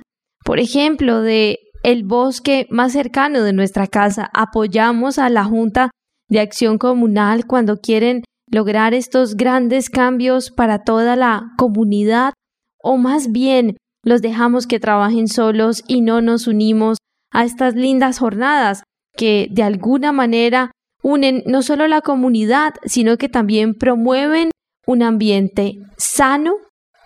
Por 0.43 0.59
ejemplo, 0.59 1.21
de 1.21 1.59
el 1.83 2.03
bosque 2.03 2.65
más 2.71 2.93
cercano 2.93 3.43
de 3.43 3.53
nuestra 3.53 3.85
casa. 3.85 4.31
Apoyamos 4.33 5.19
a 5.19 5.29
la 5.29 5.43
Junta 5.43 5.91
de 6.27 6.39
Acción 6.39 6.79
Comunal 6.79 7.45
cuando 7.45 7.77
quieren 7.77 8.23
lograr 8.51 8.95
estos 8.95 9.35
grandes 9.35 9.91
cambios 9.91 10.49
para 10.49 10.83
toda 10.83 11.15
la 11.15 11.51
comunidad 11.59 12.33
o 12.81 12.97
más 12.97 13.31
bien 13.31 13.77
los 14.03 14.23
dejamos 14.23 14.65
que 14.65 14.79
trabajen 14.79 15.27
solos 15.27 15.83
y 15.87 16.01
no 16.01 16.21
nos 16.21 16.47
unimos 16.47 16.97
a 17.31 17.45
estas 17.45 17.75
lindas 17.75 18.17
jornadas 18.17 18.81
que 19.17 19.47
de 19.51 19.63
alguna 19.63 20.11
manera 20.11 20.71
unen 21.01 21.43
no 21.45 21.61
solo 21.61 21.87
la 21.87 22.01
comunidad, 22.01 22.73
sino 22.85 23.17
que 23.17 23.29
también 23.29 23.75
promueven 23.75 24.51
un 24.87 25.03
ambiente 25.03 25.79
sano 25.97 26.55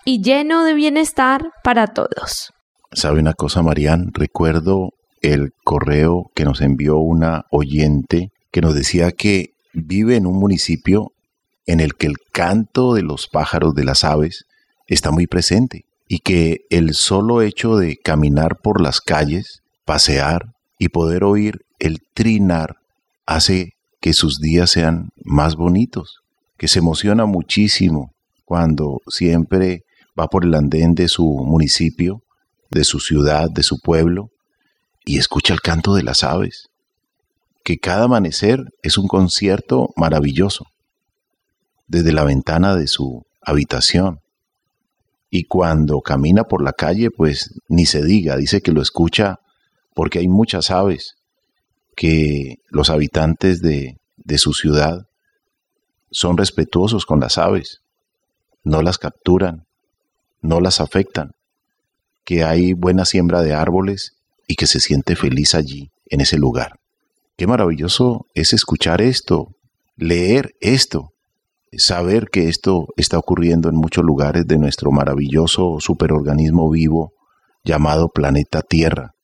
y 0.06 0.22
lleno 0.22 0.64
de 0.64 0.74
bienestar 0.74 1.52
para 1.64 1.88
todos. 1.88 2.52
¿Sabe 2.92 3.20
una 3.20 3.34
cosa, 3.34 3.62
Marían? 3.62 4.12
Recuerdo 4.14 4.92
el 5.22 5.52
correo 5.64 6.32
que 6.34 6.46
nos 6.46 6.62
envió 6.62 6.98
una 6.98 7.46
oyente 7.52 8.30
que 8.52 8.62
nos 8.62 8.74
decía 8.74 9.12
que 9.12 9.52
vive 9.74 10.16
en 10.16 10.26
un 10.26 10.40
municipio 10.40 11.12
en 11.66 11.80
el 11.80 11.94
que 11.96 12.08
el 12.08 12.16
canto 12.32 12.94
de 12.94 13.04
los 13.04 13.28
pájaros, 13.28 13.76
de 13.76 13.84
las 13.84 14.04
aves, 14.04 14.46
está 14.88 15.12
muy 15.12 15.28
presente 15.28 15.86
y 16.08 16.20
que 16.20 16.62
el 16.72 16.96
solo 16.96 17.44
hecho 17.44 17.78
de 17.78 17.98
caminar 17.98 18.58
por 18.64 18.82
las 18.82 19.02
calles, 19.02 19.62
pasear 19.86 20.54
y 20.80 20.90
poder 20.90 21.24
oír 21.24 21.60
el 21.80 22.02
trinar 22.14 22.78
hace 23.26 23.74
que 24.02 24.14
sus 24.14 24.40
días 24.40 24.70
sean 24.70 25.10
más 25.24 25.56
bonitos, 25.56 26.22
que 26.58 26.68
se 26.68 26.80
emociona 26.80 27.26
muchísimo 27.26 28.14
cuando 28.46 29.02
siempre 29.08 29.84
va 30.20 30.28
por 30.28 30.46
el 30.46 30.54
andén 30.56 30.94
de 30.94 31.08
su 31.08 31.26
municipio, 31.26 32.22
de 32.70 32.84
su 32.84 33.00
ciudad, 33.00 33.50
de 33.50 33.64
su 33.64 33.80
pueblo, 33.80 34.30
y 35.06 35.18
escucha 35.18 35.54
el 35.54 35.62
canto 35.62 35.96
de 35.96 36.04
las 36.04 36.24
aves, 36.24 36.70
que 37.64 37.78
cada 37.78 38.06
amanecer 38.06 38.60
es 38.82 38.98
un 38.98 39.08
concierto 39.08 39.90
maravilloso 39.96 40.66
desde 41.88 42.12
la 42.12 42.24
ventana 42.24 42.76
de 42.76 42.88
su 42.88 43.24
habitación. 43.42 44.20
Y 45.30 45.44
cuando 45.44 46.02
camina 46.02 46.44
por 46.44 46.64
la 46.64 46.74
calle, 46.74 47.12
pues 47.12 47.54
ni 47.68 47.86
se 47.86 48.04
diga, 48.04 48.36
dice 48.36 48.62
que 48.62 48.72
lo 48.72 48.82
escucha 48.82 49.40
porque 49.94 50.20
hay 50.20 50.28
muchas 50.28 50.72
aves 50.72 51.19
que 52.00 52.60
los 52.70 52.90
habitantes 52.90 53.60
de, 53.60 53.98
de 54.16 54.38
su 54.38 54.54
ciudad 54.54 55.02
son 56.12 56.38
respetuosos 56.38 57.06
con 57.06 57.20
las 57.20 57.38
aves, 57.38 57.82
no 58.64 58.82
las 58.82 58.98
capturan, 58.98 59.66
no 60.42 60.62
las 60.62 60.80
afectan, 60.80 61.32
que 62.24 62.46
hay 62.46 62.72
buena 62.72 63.04
siembra 63.04 63.42
de 63.42 63.54
árboles 63.54 64.14
y 64.48 64.56
que 64.56 64.66
se 64.66 64.80
siente 64.80 65.18
feliz 65.18 65.56
allí, 65.56 65.90
en 66.06 66.22
ese 66.22 66.38
lugar. 66.38 66.80
Qué 67.36 67.48
maravilloso 67.48 68.28
es 68.34 68.54
escuchar 68.54 69.02
esto, 69.02 69.48
leer 69.98 70.54
esto, 70.62 71.10
saber 71.74 72.30
que 72.32 72.48
esto 72.48 72.88
está 72.96 73.20
ocurriendo 73.20 73.68
en 73.68 73.76
muchos 73.76 74.06
lugares 74.06 74.48
de 74.48 74.58
nuestro 74.58 74.92
maravilloso 74.92 75.82
superorganismo 75.82 76.70
vivo 76.70 77.12
llamado 77.66 78.08
planeta 78.08 78.62
Tierra. 78.62 79.16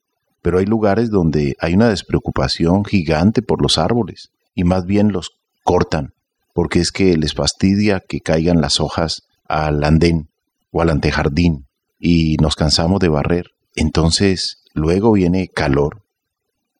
Pero 0.45 0.59
hay 0.59 0.67
lugares 0.67 1.09
donde 1.09 1.55
hay 1.59 1.73
una 1.73 1.89
despreocupación 1.89 2.85
gigante 2.85 3.41
por 3.41 3.63
los 3.63 3.79
árboles 3.79 4.29
y 4.53 4.63
más 4.63 4.85
bien 4.85 5.11
los 5.11 5.31
cortan, 5.63 6.13
porque 6.53 6.81
es 6.81 6.91
que 6.91 7.17
les 7.17 7.33
fastidia 7.33 7.99
que 7.99 8.19
caigan 8.19 8.61
las 8.61 8.79
hojas 8.79 9.23
al 9.47 9.83
andén 9.83 10.29
o 10.69 10.83
al 10.83 10.91
antejardín 10.91 11.65
y 11.97 12.35
nos 12.35 12.55
cansamos 12.55 12.99
de 12.99 13.09
barrer. 13.09 13.47
Entonces 13.75 14.61
luego 14.75 15.13
viene 15.13 15.47
calor, 15.47 16.03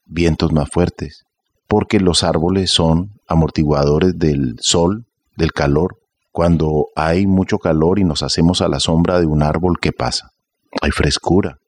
vientos 0.04 0.52
más 0.52 0.70
fuertes, 0.70 1.24
porque 1.66 1.98
los 1.98 2.22
árboles 2.22 2.70
son 2.70 3.18
amortiguadores 3.26 4.16
del 4.16 4.58
sol 4.60 5.06
del 5.36 5.52
calor. 5.52 5.96
Cuando 6.30 6.86
hay 6.94 7.26
mucho 7.26 7.58
calor 7.58 7.98
y 7.98 8.04
nos 8.04 8.22
hacemos 8.22 8.62
a 8.62 8.68
la 8.68 8.78
sombra 8.78 9.18
de 9.18 9.26
un 9.26 9.42
árbol, 9.42 9.78
¿qué 9.80 9.90
pasa? 9.90 10.30
Hay 10.82 10.92
frescura. 10.92 11.58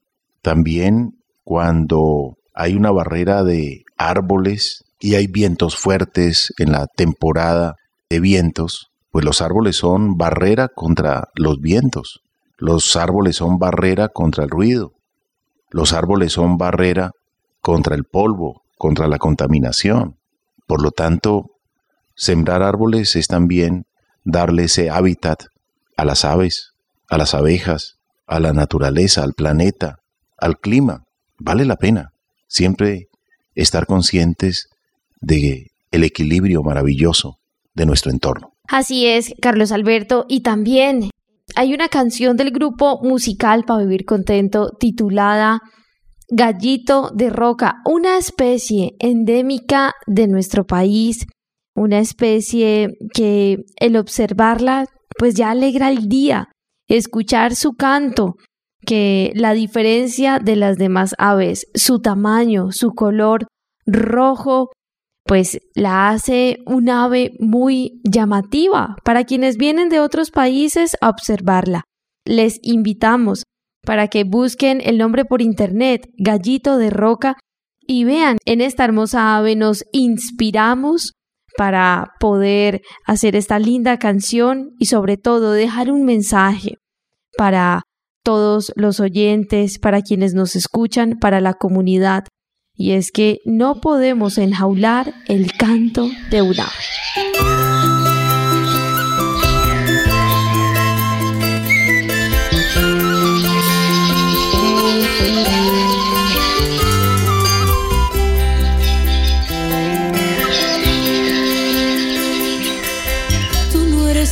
También 0.43 1.18
cuando 1.49 2.37
hay 2.53 2.75
una 2.75 2.91
barrera 2.91 3.43
de 3.43 3.85
árboles 3.97 4.85
y 5.01 5.15
hay 5.15 5.29
vientos 5.29 5.77
fuertes 5.77 6.53
en 6.59 6.73
la 6.73 6.89
temporada 6.89 7.77
de 8.11 8.21
vientos, 8.21 8.91
pues 9.11 9.25
los 9.25 9.41
árboles 9.41 9.77
son 9.77 10.19
barrera 10.19 10.69
contra 10.69 11.31
los 11.37 11.59
vientos. 11.63 12.21
Los 12.59 12.97
árboles 12.97 13.37
son 13.37 13.59
barrera 13.59 14.09
contra 14.09 14.45
el 14.45 14.51
ruido. 14.51 14.93
Los 15.71 15.95
árboles 15.95 16.35
son 16.35 16.59
barrera 16.59 17.13
contra 17.63 17.95
el 17.95 18.05
polvo, 18.05 18.61
contra 18.77 19.09
la 19.09 19.17
contaminación. 19.17 20.19
Por 20.67 20.83
lo 20.83 20.91
tanto, 20.91 21.47
Sembrar 22.15 22.63
árboles 22.63 23.17
es 23.17 23.27
también 23.27 23.87
darle 24.23 24.65
ese 24.65 24.91
hábitat 24.91 25.45
a 25.97 26.05
las 26.05 26.27
aves, 26.27 26.73
a 27.09 27.17
las 27.17 27.33
abejas, 27.33 27.95
a 28.27 28.39
la 28.39 28.53
naturaleza, 28.53 29.23
al 29.23 29.33
planeta, 29.33 30.01
al 30.37 30.59
clima. 30.59 31.05
Vale 31.39 31.65
la 31.65 31.77
pena 31.77 32.13
siempre 32.47 33.09
estar 33.55 33.87
conscientes 33.87 34.69
de 35.21 35.71
el 35.91 36.05
equilibrio 36.05 36.63
maravilloso 36.63 37.39
de 37.75 37.87
nuestro 37.87 38.11
entorno. 38.11 38.53
Así 38.69 39.07
es, 39.07 39.33
Carlos 39.41 39.73
Alberto, 39.73 40.27
y 40.29 40.41
también 40.41 41.11
hay 41.55 41.73
una 41.73 41.89
canción 41.89 42.37
del 42.37 42.51
grupo 42.51 43.01
musical 43.03 43.65
para 43.65 43.83
vivir 43.83 44.05
contento 44.05 44.71
titulada 44.79 45.61
Gallito 46.31 47.11
de 47.15 47.31
Roca, 47.31 47.77
una 47.87 48.19
especie 48.19 48.93
endémica 48.99 49.95
de 50.07 50.29
nuestro 50.29 50.67
país 50.67 51.27
una 51.79 52.01
especie 52.01 52.89
que 53.15 53.59
el 53.77 53.97
observarla 53.97 54.87
pues 55.17 55.35
ya 55.35 55.51
alegra 55.51 55.91
el 55.91 56.09
día, 56.09 56.49
escuchar 56.89 57.55
su 57.55 57.73
canto, 57.75 58.35
que 58.85 59.33
la 59.35 59.53
diferencia 59.53 60.39
de 60.39 60.57
las 60.57 60.77
demás 60.77 61.15
aves, 61.19 61.67
su 61.75 62.01
tamaño, 62.01 62.73
su 62.73 62.95
color 62.95 63.47
rojo, 63.87 64.71
pues 65.25 65.61
la 65.75 66.09
hace 66.09 66.59
un 66.65 66.89
ave 66.89 67.33
muy 67.39 68.01
llamativa 68.03 68.97
para 69.05 69.25
quienes 69.25 69.57
vienen 69.57 69.89
de 69.89 70.01
otros 70.01 70.31
países 70.31 70.97
a 71.01 71.11
observarla. 71.11 71.85
Les 72.25 72.59
invitamos 72.63 73.43
para 73.85 74.09
que 74.09 74.25
busquen 74.25 74.81
el 74.83 74.99
nombre 74.99 75.25
por 75.25 75.43
internet, 75.43 76.09
gallito 76.19 76.79
de 76.79 76.91
roca, 76.91 77.37
y 77.81 78.05
vean, 78.05 78.39
en 78.45 78.61
esta 78.61 78.85
hermosa 78.85 79.37
ave 79.37 79.57
nos 79.57 79.85
inspiramos 79.93 81.13
para 81.57 82.13
poder 82.21 82.83
hacer 83.07 83.35
esta 83.35 83.59
linda 83.59 83.99
canción 83.99 84.71
y 84.79 84.87
sobre 84.87 85.17
todo 85.17 85.53
dejar 85.53 85.91
un 85.91 86.05
mensaje 86.05 86.75
para 87.37 87.83
todos 88.23 88.73
los 88.77 89.01
oyentes, 89.01 89.79
para 89.79 90.03
quienes 90.03 90.35
nos 90.35 90.57
escuchan, 90.57 91.19
para 91.19 91.41
la 91.41 91.55
comunidad. 91.55 92.25
Y 92.75 92.93
es 92.93 93.11
que 93.11 93.41
no 93.45 93.81
podemos 93.81 94.39
enjaular 94.39 95.15
el 95.27 95.53
canto 95.53 96.09
de 96.31 96.43
un 96.43 96.61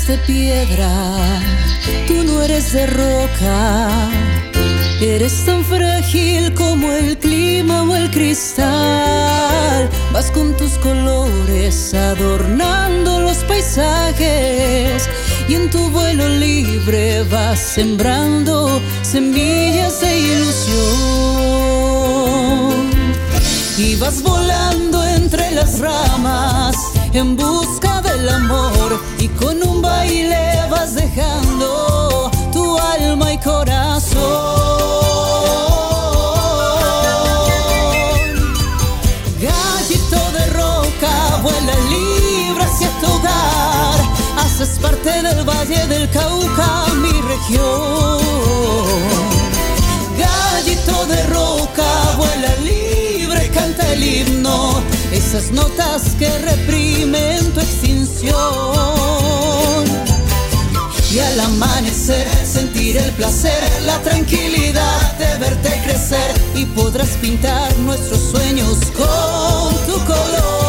de 0.06 0.18
piedra, 0.18 1.40
tú 2.06 2.24
no 2.24 2.42
eres 2.42 2.72
de 2.72 2.86
roca. 2.86 3.88
Eres 5.00 5.44
tan 5.44 5.62
frágil 5.64 6.54
como 6.54 6.90
el 6.90 7.18
clima 7.18 7.82
o 7.82 7.94
el 7.94 8.10
cristal. 8.10 9.90
Vas 10.12 10.30
con 10.30 10.56
tus 10.56 10.72
colores 10.78 11.92
adornando 11.92 13.20
los 13.20 13.36
paisajes 13.44 15.06
y 15.48 15.54
en 15.54 15.70
tu 15.70 15.90
vuelo 15.90 16.28
libre 16.28 17.24
vas 17.24 17.58
sembrando 17.58 18.80
semillas 19.02 20.00
de 20.00 20.18
ilusión. 20.18 20.76
Y 23.76 23.96
vas 23.96 24.22
volando 24.22 25.06
entre 25.06 25.50
las 25.50 25.78
ramas 25.78 26.74
en 27.12 27.36
busca 27.36 27.85
amor 28.28 28.98
y 29.18 29.28
con 29.28 29.62
un 29.62 29.82
baile 29.82 30.66
vas 30.70 30.94
dejando 30.94 32.30
tu 32.52 32.78
alma 32.78 33.32
y 33.32 33.38
corazón. 33.38 34.16
Gallito 39.40 40.20
de 40.36 40.46
roca, 40.60 41.14
vuela 41.42 41.74
libre 41.90 42.64
hacia 42.64 42.88
tu 43.00 43.06
hogar, 43.06 43.98
haces 44.38 44.78
parte 44.78 45.10
del 45.22 45.44
Valle 45.44 45.86
del 45.86 46.08
Cauca, 46.10 46.86
mi 47.02 47.12
región. 47.32 48.20
Gallito 50.18 51.06
de 51.06 51.22
roca, 51.26 51.88
vuela 52.16 52.54
libre, 52.64 53.05
canta 53.56 53.92
el 53.92 54.02
himno, 54.02 54.82
esas 55.12 55.50
notas 55.50 56.02
que 56.18 56.30
reprimen 56.38 57.52
tu 57.52 57.60
extinción. 57.60 58.36
Y 61.12 61.18
al 61.18 61.40
amanecer 61.40 62.28
sentir 62.44 62.98
el 62.98 63.10
placer, 63.12 63.62
la 63.86 63.98
tranquilidad 64.02 65.18
de 65.18 65.38
verte 65.38 65.80
crecer 65.84 66.30
y 66.54 66.66
podrás 66.66 67.10
pintar 67.22 67.74
nuestros 67.78 68.20
sueños 68.32 68.76
con 68.96 69.86
tu 69.86 69.98
color. 70.04 70.65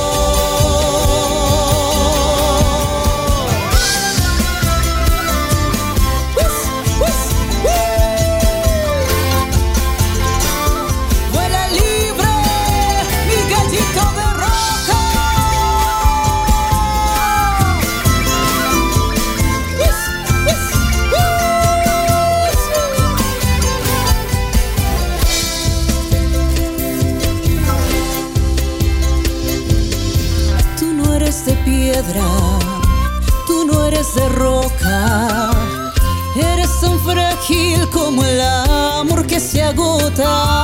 guitar 40.18 40.57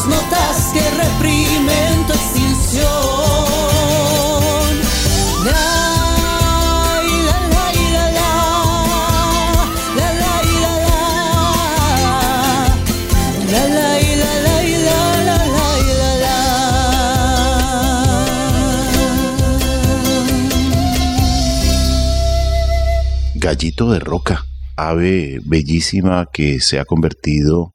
sus 0.00 0.08
notas 0.08 0.70
que 0.72 0.80
reprimen 0.80 2.06
tu 2.06 2.12
extinción. 2.12 2.84
La 5.44 5.80
gallito 23.34 23.90
de 23.90 23.98
roca, 23.98 24.44
ave 24.76 25.40
bellísima 25.44 26.26
que 26.32 26.60
se 26.60 26.78
ha 26.78 26.84
convertido 26.84 27.74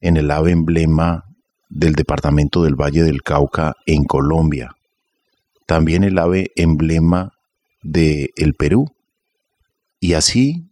en 0.00 0.16
el 0.16 0.30
ave 0.30 0.52
emblema 0.52 1.31
del 1.74 1.94
departamento 1.94 2.62
del 2.62 2.74
Valle 2.74 3.02
del 3.02 3.22
Cauca 3.22 3.74
en 3.86 4.04
Colombia. 4.04 4.72
También 5.66 6.04
el 6.04 6.18
ave 6.18 6.50
emblema 6.54 7.32
de 7.82 8.30
el 8.36 8.54
Perú. 8.54 8.86
Y 9.98 10.12
así 10.12 10.68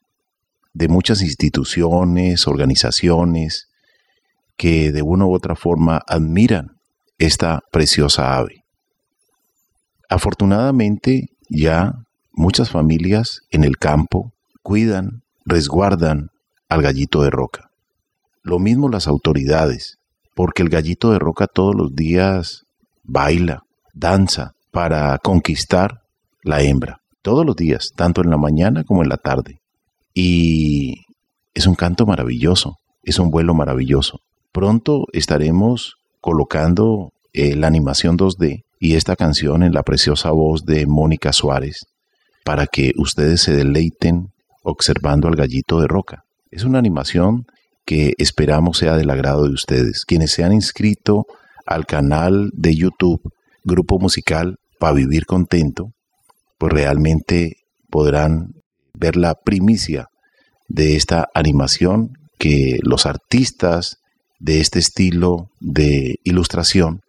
de 0.75 0.89
muchas 0.89 1.23
instituciones, 1.23 2.47
organizaciones 2.47 3.69
que 4.57 4.93
de 4.93 5.03
una 5.03 5.25
u 5.25 5.35
otra 5.35 5.57
forma 5.57 6.03
admiran 6.07 6.77
esta 7.19 7.61
preciosa 7.73 8.37
ave. 8.37 8.65
Afortunadamente 10.09 11.29
ya 11.49 11.95
muchas 12.33 12.71
familias 12.71 13.41
en 13.51 13.65
el 13.65 13.79
campo 13.79 14.33
cuidan, 14.63 15.23
resguardan 15.47 16.29
al 16.69 16.83
gallito 16.83 17.23
de 17.23 17.31
roca. 17.31 17.71
Lo 18.43 18.59
mismo 18.59 18.89
las 18.89 19.09
autoridades, 19.09 20.00
porque 20.41 20.63
el 20.63 20.71
gallito 20.71 21.13
de 21.13 21.19
roca 21.19 21.47
todos 21.47 21.75
los 21.75 21.95
días 21.95 22.65
baila, 23.03 23.65
danza 23.93 24.53
para 24.71 25.19
conquistar 25.19 26.01
la 26.43 26.63
hembra. 26.63 26.97
Todos 27.21 27.45
los 27.45 27.57
días, 27.57 27.91
tanto 27.95 28.23
en 28.23 28.31
la 28.31 28.39
mañana 28.39 28.83
como 28.85 29.03
en 29.03 29.11
la 29.11 29.19
tarde. 29.19 29.59
Y 30.15 30.95
es 31.53 31.67
un 31.67 31.75
canto 31.75 32.07
maravilloso, 32.07 32.77
es 33.03 33.19
un 33.19 33.31
vuelo 33.31 33.53
maravilloso. 33.53 34.21
Pronto 34.51 35.05
estaremos 35.13 35.97
colocando 36.23 37.11
eh, 37.35 37.55
la 37.55 37.67
animación 37.67 38.17
2D 38.17 38.63
y 38.79 38.95
esta 38.95 39.17
canción 39.17 39.63
en 39.63 39.75
la 39.75 39.83
preciosa 39.83 40.31
voz 40.31 40.65
de 40.65 40.87
Mónica 40.87 41.35
Suárez 41.35 41.85
para 42.47 42.67
que 42.67 42.93
ustedes 42.97 43.43
se 43.43 43.55
deleiten 43.55 44.29
observando 44.63 45.29
al 45.29 45.37
gallito 45.37 45.83
de 45.83 45.87
roca. 45.87 46.25
Es 46.51 46.65
una 46.65 46.79
animación 46.79 47.45
que 47.85 48.13
esperamos 48.19 48.79
sea 48.79 48.97
del 48.97 49.11
agrado 49.11 49.45
de 49.45 49.55
ustedes. 49.55 50.05
Quienes 50.05 50.33
se 50.33 50.45
han 50.45 50.53
inscrito 50.53 51.25
al 51.67 51.87
canal 51.87 52.51
de 52.53 52.75
YouTube 52.75 53.21
Grupo 53.65 53.99
Musical 53.99 54.57
para 54.79 54.95
Vivir 54.95 55.27
Contento, 55.27 55.93
pues 56.59 56.73
realmente 56.73 57.57
podrán 57.91 58.53
ver 58.95 59.17
la 59.17 59.35
primicia 59.35 60.07
de 60.69 60.97
esta 60.97 61.29
animación 61.35 62.11
que 62.39 62.79
los 62.83 63.07
artistas 63.07 63.97
de 64.39 64.61
este 64.61 64.79
estilo 64.79 65.49
de 65.61 66.17
ilustración 66.25 67.01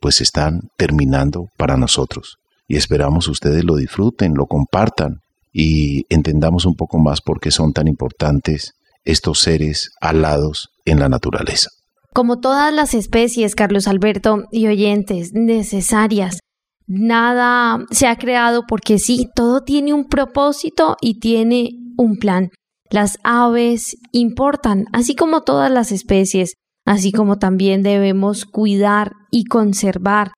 pues 0.00 0.20
están 0.20 0.68
terminando 0.76 1.46
para 1.56 1.76
nosotros. 1.76 2.36
Y 2.68 2.76
esperamos 2.76 3.28
ustedes 3.28 3.64
lo 3.64 3.76
disfruten, 3.76 4.34
lo 4.34 4.46
compartan 4.46 5.20
y 5.52 6.04
entendamos 6.08 6.66
un 6.66 6.74
poco 6.74 6.98
más 6.98 7.20
por 7.20 7.40
qué 7.40 7.50
son 7.50 7.72
tan 7.72 7.88
importantes 7.88 8.72
estos 9.04 9.40
seres 9.40 9.90
alados 10.00 10.68
en 10.84 11.00
la 11.00 11.08
naturaleza. 11.08 11.70
Como 12.12 12.38
todas 12.38 12.72
las 12.72 12.94
especies, 12.94 13.54
Carlos 13.54 13.88
Alberto 13.88 14.44
y 14.50 14.66
oyentes, 14.66 15.32
necesarias. 15.32 16.38
Nada 16.86 17.84
se 17.90 18.06
ha 18.06 18.16
creado 18.16 18.64
porque 18.68 18.98
sí, 18.98 19.28
todo 19.34 19.62
tiene 19.62 19.92
un 19.92 20.06
propósito 20.06 20.96
y 21.00 21.18
tiene 21.18 21.70
un 21.96 22.16
plan. 22.16 22.50
Las 22.90 23.18
aves 23.24 23.96
importan, 24.12 24.84
así 24.92 25.16
como 25.16 25.42
todas 25.42 25.70
las 25.70 25.90
especies, 25.90 26.54
así 26.84 27.10
como 27.10 27.38
también 27.38 27.82
debemos 27.82 28.44
cuidar 28.44 29.12
y 29.30 29.44
conservar 29.44 30.32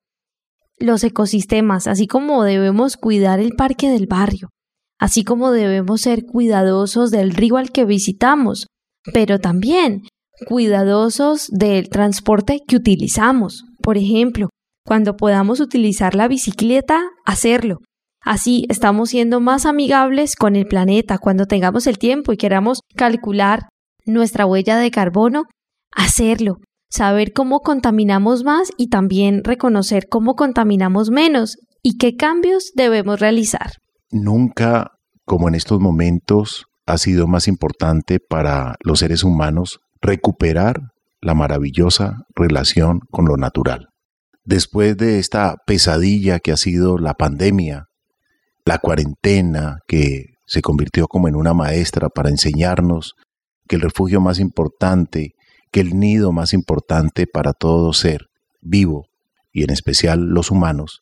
los 0.79 1.05
ecosistemas, 1.05 1.87
así 1.87 2.07
como 2.07 2.45
debemos 2.45 2.97
cuidar 2.97 3.41
el 3.41 3.53
parque 3.57 3.91
del 3.91 4.07
barrio 4.07 4.49
así 4.99 5.25
como 5.25 5.51
debemos 5.51 6.03
ser 6.03 6.25
cuidadosos 6.25 7.11
del 7.11 7.33
río 7.33 7.57
al 7.57 7.71
que 7.71 7.85
visitamos, 7.85 8.67
pero 9.13 9.39
también 9.39 10.03
cuidadosos 10.47 11.49
del 11.51 11.89
transporte 11.89 12.61
que 12.67 12.77
utilizamos. 12.77 13.65
Por 13.83 13.97
ejemplo, 13.97 14.51
cuando 14.85 15.17
podamos 15.17 15.61
utilizar 15.61 16.15
la 16.15 16.29
bicicleta, 16.29 17.03
hacerlo. 17.25 17.79
Así 18.23 18.67
estamos 18.69 19.11
siendo 19.11 19.41
más 19.41 19.67
amigables 19.67 20.35
con 20.37 20.57
el 20.57 20.67
planeta. 20.67 21.19
Cuando 21.19 21.47
tengamos 21.47 21.87
el 21.87 21.99
tiempo 21.99 22.33
y 22.33 22.37
queramos 22.37 22.81
calcular 22.97 23.69
nuestra 24.05 24.47
huella 24.47 24.77
de 24.79 24.91
carbono, 24.91 25.45
hacerlo. 25.93 26.57
saber 26.89 27.33
cómo 27.33 27.61
contaminamos 27.61 28.45
más 28.45 28.71
y 28.77 28.89
también 28.89 29.43
reconocer 29.45 30.07
cómo 30.09 30.35
contaminamos 30.35 31.11
menos 31.11 31.57
y 31.83 31.99
qué 31.99 32.17
cambios 32.17 32.71
debemos 32.75 33.21
realizar. 33.21 33.73
Nunca, 34.11 34.93
como 35.25 35.49
en 35.49 35.55
estos 35.55 35.81
momentos, 35.81 36.67
ha 36.87 36.99
sido 36.99 37.27
más 37.27 37.49
importante 37.49 38.21
para 38.21 38.77
los 38.83 39.01
seres 39.01 39.25
humanos 39.25 39.81
recuperar 40.01 40.93
la 41.21 41.35
maravillosa 41.35 42.27
relación 42.35 43.01
con 43.11 43.27
lo 43.27 43.37
natural. 43.37 43.89
Después 44.45 44.97
de 44.97 45.19
esta 45.19 45.57
pesadilla 45.67 46.39
que 46.39 46.53
ha 46.53 46.57
sido 46.57 46.99
la 46.99 47.15
pandemia, 47.15 47.89
la 48.65 48.79
cuarentena 48.79 49.79
que 49.89 50.37
se 50.47 50.63
convirtió 50.63 51.09
como 51.09 51.27
en 51.27 51.35
una 51.35 51.53
maestra 51.53 52.09
para 52.09 52.31
enseñarnos 52.31 53.15
que 53.67 53.75
el 53.75 53.83
refugio 53.83 54.21
más 54.21 54.39
importante, 54.39 55.35
que 55.73 55.81
el 55.81 55.99
nido 55.99 56.31
más 56.31 56.53
importante 56.53 57.27
para 57.27 57.53
todo 57.53 57.93
ser 57.93 58.27
vivo, 58.61 59.07
y 59.53 59.65
en 59.65 59.71
especial 59.71 60.27
los 60.27 60.53
humanos, 60.53 61.01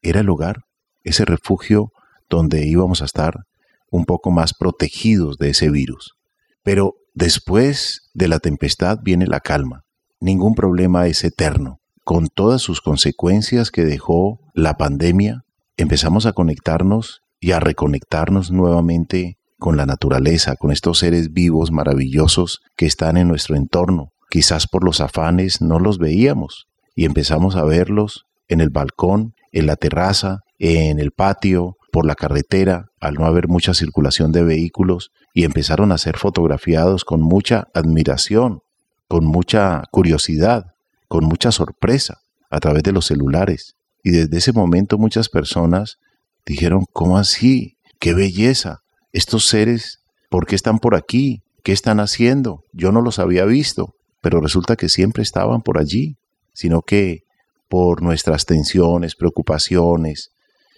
era 0.00 0.20
el 0.20 0.30
hogar, 0.30 0.64
ese 1.04 1.24
refugio 1.24 1.92
donde 2.36 2.66
íbamos 2.66 3.02
a 3.02 3.04
estar 3.04 3.44
un 3.90 4.04
poco 4.04 4.30
más 4.30 4.54
protegidos 4.54 5.36
de 5.36 5.50
ese 5.50 5.70
virus. 5.70 6.14
Pero 6.62 6.94
después 7.14 8.10
de 8.14 8.28
la 8.28 8.38
tempestad 8.38 8.98
viene 9.02 9.26
la 9.26 9.40
calma. 9.40 9.82
Ningún 10.20 10.54
problema 10.54 11.06
es 11.06 11.24
eterno. 11.24 11.80
Con 12.04 12.28
todas 12.28 12.62
sus 12.62 12.80
consecuencias 12.80 13.70
que 13.70 13.84
dejó 13.84 14.40
la 14.54 14.74
pandemia, 14.74 15.42
empezamos 15.76 16.26
a 16.26 16.32
conectarnos 16.32 17.20
y 17.38 17.52
a 17.52 17.60
reconectarnos 17.60 18.50
nuevamente 18.50 19.36
con 19.58 19.76
la 19.76 19.86
naturaleza, 19.86 20.56
con 20.56 20.72
estos 20.72 20.98
seres 20.98 21.32
vivos 21.32 21.70
maravillosos 21.70 22.60
que 22.76 22.86
están 22.86 23.16
en 23.16 23.28
nuestro 23.28 23.56
entorno. 23.56 24.08
Quizás 24.30 24.66
por 24.66 24.84
los 24.84 25.00
afanes 25.00 25.60
no 25.60 25.78
los 25.78 25.98
veíamos 25.98 26.66
y 26.96 27.04
empezamos 27.04 27.56
a 27.56 27.64
verlos 27.64 28.24
en 28.48 28.60
el 28.60 28.70
balcón, 28.70 29.34
en 29.52 29.66
la 29.66 29.76
terraza, 29.76 30.40
en 30.58 30.98
el 30.98 31.12
patio, 31.12 31.76
por 31.92 32.06
la 32.06 32.14
carretera, 32.14 32.86
al 33.00 33.14
no 33.14 33.26
haber 33.26 33.48
mucha 33.48 33.74
circulación 33.74 34.32
de 34.32 34.42
vehículos, 34.42 35.12
y 35.34 35.44
empezaron 35.44 35.92
a 35.92 35.98
ser 35.98 36.16
fotografiados 36.16 37.04
con 37.04 37.20
mucha 37.20 37.68
admiración, 37.74 38.60
con 39.08 39.26
mucha 39.26 39.84
curiosidad, 39.92 40.64
con 41.06 41.26
mucha 41.26 41.52
sorpresa 41.52 42.22
a 42.50 42.60
través 42.60 42.82
de 42.82 42.92
los 42.92 43.06
celulares. 43.06 43.76
Y 44.02 44.10
desde 44.10 44.38
ese 44.38 44.52
momento 44.54 44.96
muchas 44.96 45.28
personas 45.28 45.98
dijeron, 46.46 46.86
¿cómo 46.94 47.18
así? 47.18 47.76
¡Qué 48.00 48.14
belleza! 48.14 48.78
Estos 49.12 49.46
seres, 49.46 50.00
¿por 50.30 50.46
qué 50.46 50.56
están 50.56 50.78
por 50.78 50.94
aquí? 50.94 51.42
¿Qué 51.62 51.72
están 51.72 52.00
haciendo? 52.00 52.64
Yo 52.72 52.90
no 52.90 53.02
los 53.02 53.18
había 53.18 53.44
visto, 53.44 53.94
pero 54.22 54.40
resulta 54.40 54.76
que 54.76 54.88
siempre 54.88 55.22
estaban 55.22 55.60
por 55.60 55.78
allí, 55.78 56.16
sino 56.54 56.80
que 56.80 57.20
por 57.68 58.02
nuestras 58.02 58.46
tensiones, 58.46 59.14
preocupaciones, 59.14 60.31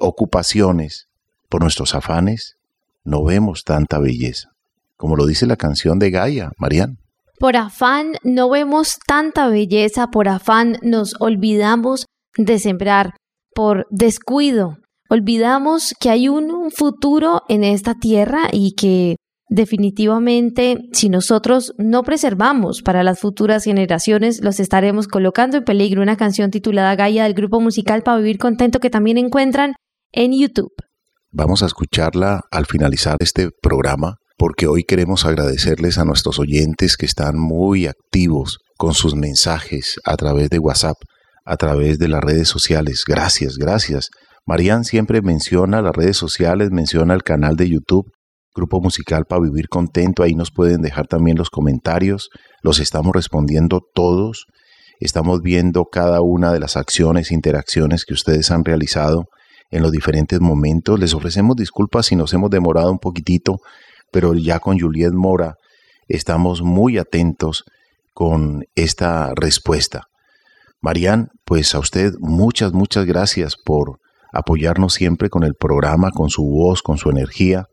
ocupaciones, 0.05 1.09
por 1.49 1.63
nuestros 1.63 1.95
afanes, 1.95 2.57
no 3.05 3.25
vemos 3.25 3.65
tanta 3.65 3.99
belleza. 3.99 4.51
Como 4.97 5.17
lo 5.17 5.27
dice 5.27 5.47
la 5.47 5.57
canción 5.57 5.99
de 5.99 6.11
Gaia, 6.11 6.53
Marian. 6.57 6.99
Por 7.39 7.57
afán 7.57 8.13
no 8.23 8.49
vemos 8.49 8.99
tanta 9.07 9.49
belleza, 9.49 10.09
por 10.09 10.29
afán 10.29 10.79
nos 10.83 11.15
olvidamos 11.21 12.07
de 12.37 12.59
sembrar, 12.59 13.15
por 13.55 13.87
descuido 13.91 14.79
olvidamos 15.09 15.95
que 16.01 16.11
hay 16.11 16.29
un, 16.29 16.71
futuro 16.71 17.43
en 17.49 17.63
esta 17.63 17.95
tierra 17.95 18.49
y 18.53 18.73
que 18.75 19.17
definitivamente 19.49 20.79
si 20.93 21.09
nosotros 21.09 21.75
no 21.79 22.03
preservamos 22.03 22.83
para 22.83 23.05
las 23.05 23.21
futuras 23.21 23.65
generaciones, 23.65 24.43
los 24.43 24.59
estaremos 24.59 25.07
colocando 25.07 25.59
en 25.59 25.65
peligro. 25.65 26.03
Una 26.03 26.17
canción 26.17 26.51
titulada 26.51 26.97
Gaia 26.97 27.25
del 27.25 27.35
grupo 27.35 27.61
musical 27.61 28.03
Para 28.03 28.19
Vivir 28.19 28.39
Contento 28.39 28.81
que 28.81 28.91
también 28.91 29.19
encuentran 29.19 29.75
en 30.15 30.33
YouTube. 30.33 30.73
Vamos 31.33 31.63
a 31.63 31.67
escucharla 31.67 32.43
al 32.51 32.67
finalizar 32.67 33.17
este 33.21 33.51
programa 33.61 34.17
porque 34.39 34.67
hoy 34.67 34.85
queremos 34.85 35.25
agradecerles 35.25 35.99
a 35.99 36.05
nuestros 36.05 36.39
oyentes 36.39 36.97
que 36.97 37.07
están 37.07 37.39
muy 37.39 37.87
activos 37.87 38.59
con 38.77 38.95
sus 38.95 39.15
mensajes 39.15 39.97
a 40.05 40.17
través 40.17 40.51
de 40.51 40.59
WhatsApp, 40.59 40.97
a 41.45 41.57
través 41.57 41.99
de 41.99 42.09
las 42.09 42.23
redes 42.23 42.49
sociales. 42.49 43.03
Gracias, 43.07 43.57
gracias. 43.57 44.11
Marían 44.47 44.85
siempre 44.85 45.23
menciona 45.23 45.83
las 45.83 45.95
redes 45.95 46.17
sociales, 46.17 46.71
menciona 46.71 47.15
el 47.15 47.23
canal 47.23 47.57
de 47.57 47.69
YouTube, 47.69 48.11
Grupo 48.55 48.81
Musical 48.81 49.25
para 49.29 49.43
Vivir 49.43 49.69
Contento. 49.69 50.23
Ahí 50.23 50.35
nos 50.35 50.51
pueden 50.53 50.83
dejar 50.83 51.07
también 51.07 51.37
los 51.37 51.51
comentarios. 51.51 52.29
Los 52.63 52.79
estamos 52.79 53.13
respondiendo 53.13 53.81
todos. 53.95 54.47
Estamos 55.01 55.41
viendo 55.43 55.87
cada 55.91 56.21
una 56.21 56.53
de 56.53 56.61
las 56.61 56.77
acciones, 56.77 57.33
interacciones 57.33 58.05
que 58.05 58.15
ustedes 58.15 58.51
han 58.51 58.65
realizado 58.65 59.25
en 59.75 59.83
los 59.83 59.91
diferentes 59.91 60.41
momentos. 60.41 61.01
Les 61.01 61.15
ofrecemos 61.15 61.57
disculpas 61.57 62.07
si 62.07 62.15
nos 62.15 62.33
hemos 62.33 62.49
demorado 62.49 62.93
un 62.93 63.01
poquitito, 63.01 63.59
pero 64.13 64.33
ya 64.35 64.61
con 64.61 64.79
Juliet 64.79 65.13
Mora 65.13 65.57
estamos 66.07 66.63
muy 66.63 66.97
atentos 66.97 67.65
con 68.13 68.63
esta 68.77 69.33
respuesta. 69.35 70.05
Marían, 70.81 71.31
pues 71.45 71.75
a 71.75 71.81
usted 71.81 72.13
muchas, 72.21 72.73
muchas 72.73 73.05
gracias 73.05 73.57
por 73.57 73.99
apoyarnos 74.33 74.95
siempre 74.95 75.29
con 75.29 75.43
el 75.43 75.55
programa, 75.55 76.13
con 76.13 76.31
su 76.31 76.45
voz, 76.45 76.81
con 76.81 76.97
su 76.97 77.11
energía. 77.11 77.65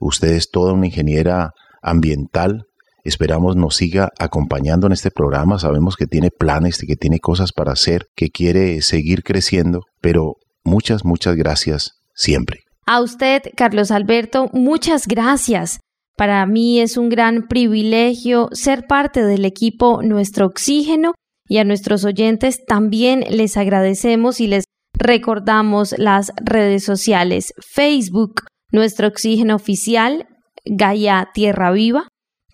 Usted 0.00 0.32
es 0.32 0.50
toda 0.50 0.72
una 0.72 0.86
ingeniera 0.86 1.52
ambiental. 1.82 2.64
Esperamos 3.04 3.54
nos 3.54 3.76
siga 3.76 4.10
acompañando 4.18 4.88
en 4.88 4.92
este 4.92 5.12
programa. 5.12 5.60
Sabemos 5.60 5.94
que 5.94 6.06
tiene 6.08 6.30
planes, 6.36 6.78
que 6.78 6.96
tiene 6.96 7.20
cosas 7.20 7.52
para 7.52 7.72
hacer, 7.72 8.06
que 8.16 8.30
quiere 8.30 8.82
seguir 8.82 9.22
creciendo, 9.22 9.82
pero 10.00 10.38
muchas, 10.64 11.04
muchas 11.04 11.36
gracias 11.36 11.92
siempre. 12.14 12.60
A 12.86 13.00
usted, 13.00 13.42
Carlos 13.56 13.90
Alberto, 13.90 14.50
muchas 14.52 15.06
gracias. 15.06 15.80
Para 16.16 16.44
mí 16.46 16.80
es 16.80 16.96
un 16.96 17.08
gran 17.08 17.48
privilegio 17.48 18.48
ser 18.52 18.86
parte 18.86 19.24
del 19.24 19.44
equipo 19.44 20.00
Nuestro 20.02 20.46
Oxígeno 20.46 21.14
y 21.48 21.58
a 21.58 21.64
nuestros 21.64 22.04
oyentes 22.04 22.64
también 22.64 23.24
les 23.28 23.56
agradecemos 23.56 24.40
y 24.40 24.46
les 24.46 24.62
recordamos 24.92 25.96
las 25.98 26.30
redes 26.42 26.84
sociales 26.84 27.52
Facebook, 27.72 28.42
nuestro 28.70 29.08
oxígeno 29.08 29.56
oficial, 29.56 30.28
Gaia 30.64 31.30
Tierra 31.34 31.72
Viva, 31.72 32.06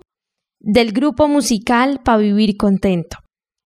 del 0.60 0.94
grupo 0.94 1.28
musical 1.28 2.00
para 2.04 2.20
vivir 2.20 2.56
contento. 2.58 3.18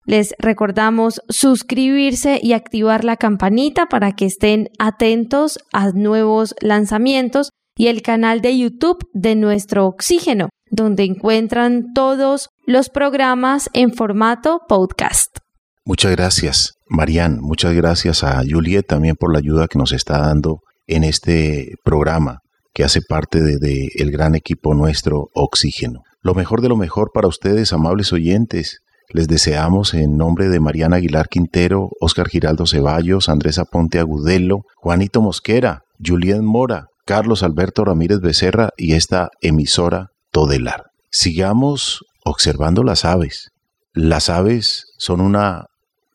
Les 0.05 0.33
recordamos 0.39 1.21
suscribirse 1.29 2.39
y 2.41 2.53
activar 2.53 3.03
la 3.03 3.17
campanita 3.17 3.85
para 3.85 4.13
que 4.13 4.25
estén 4.25 4.69
atentos 4.79 5.59
a 5.71 5.91
nuevos 5.91 6.55
lanzamientos 6.61 7.49
y 7.75 7.87
el 7.87 8.01
canal 8.01 8.41
de 8.41 8.57
YouTube 8.57 8.99
de 9.13 9.35
nuestro 9.35 9.85
oxígeno 9.85 10.49
donde 10.71 11.03
encuentran 11.03 11.93
todos 11.93 12.49
los 12.65 12.89
programas 12.89 13.69
en 13.73 13.93
formato 13.93 14.61
podcast. 14.67 15.37
Muchas 15.85 16.11
gracias, 16.11 16.73
Marian. 16.87 17.39
Muchas 17.41 17.73
gracias 17.73 18.23
a 18.23 18.41
Juliet 18.49 18.83
también 18.87 19.15
por 19.15 19.33
la 19.33 19.39
ayuda 19.39 19.67
que 19.67 19.77
nos 19.77 19.91
está 19.91 20.19
dando 20.19 20.61
en 20.87 21.03
este 21.03 21.73
programa 21.83 22.39
que 22.73 22.85
hace 22.85 23.01
parte 23.01 23.41
del 23.41 23.59
de, 23.59 23.89
el 23.95 24.11
gran 24.11 24.33
equipo 24.35 24.73
nuestro 24.73 25.27
Oxígeno. 25.33 26.03
Lo 26.21 26.33
mejor 26.33 26.61
de 26.61 26.69
lo 26.69 26.77
mejor 26.77 27.11
para 27.13 27.27
ustedes, 27.27 27.73
amables 27.73 28.13
oyentes. 28.13 28.79
Les 29.13 29.27
deseamos 29.27 29.93
en 29.93 30.15
nombre 30.15 30.47
de 30.47 30.61
Mariana 30.61 30.95
Aguilar 30.95 31.27
Quintero, 31.27 31.89
Oscar 31.99 32.29
Giraldo 32.29 32.65
Ceballos, 32.65 33.27
Andrés 33.27 33.59
Aponte 33.59 33.99
Agudelo, 33.99 34.61
Juanito 34.77 35.21
Mosquera, 35.21 35.81
Juliet 36.03 36.39
Mora, 36.41 36.87
Carlos 37.05 37.43
Alberto 37.43 37.83
Ramírez 37.83 38.21
Becerra 38.21 38.69
y 38.77 38.93
esta 38.93 39.29
emisora 39.41 40.11
todelar. 40.31 40.85
Sigamos 41.11 42.05
observando 42.23 42.83
las 42.83 43.03
aves. 43.03 43.49
Las 43.93 44.29
aves 44.29 44.85
son 44.97 45.19
una 45.19 45.65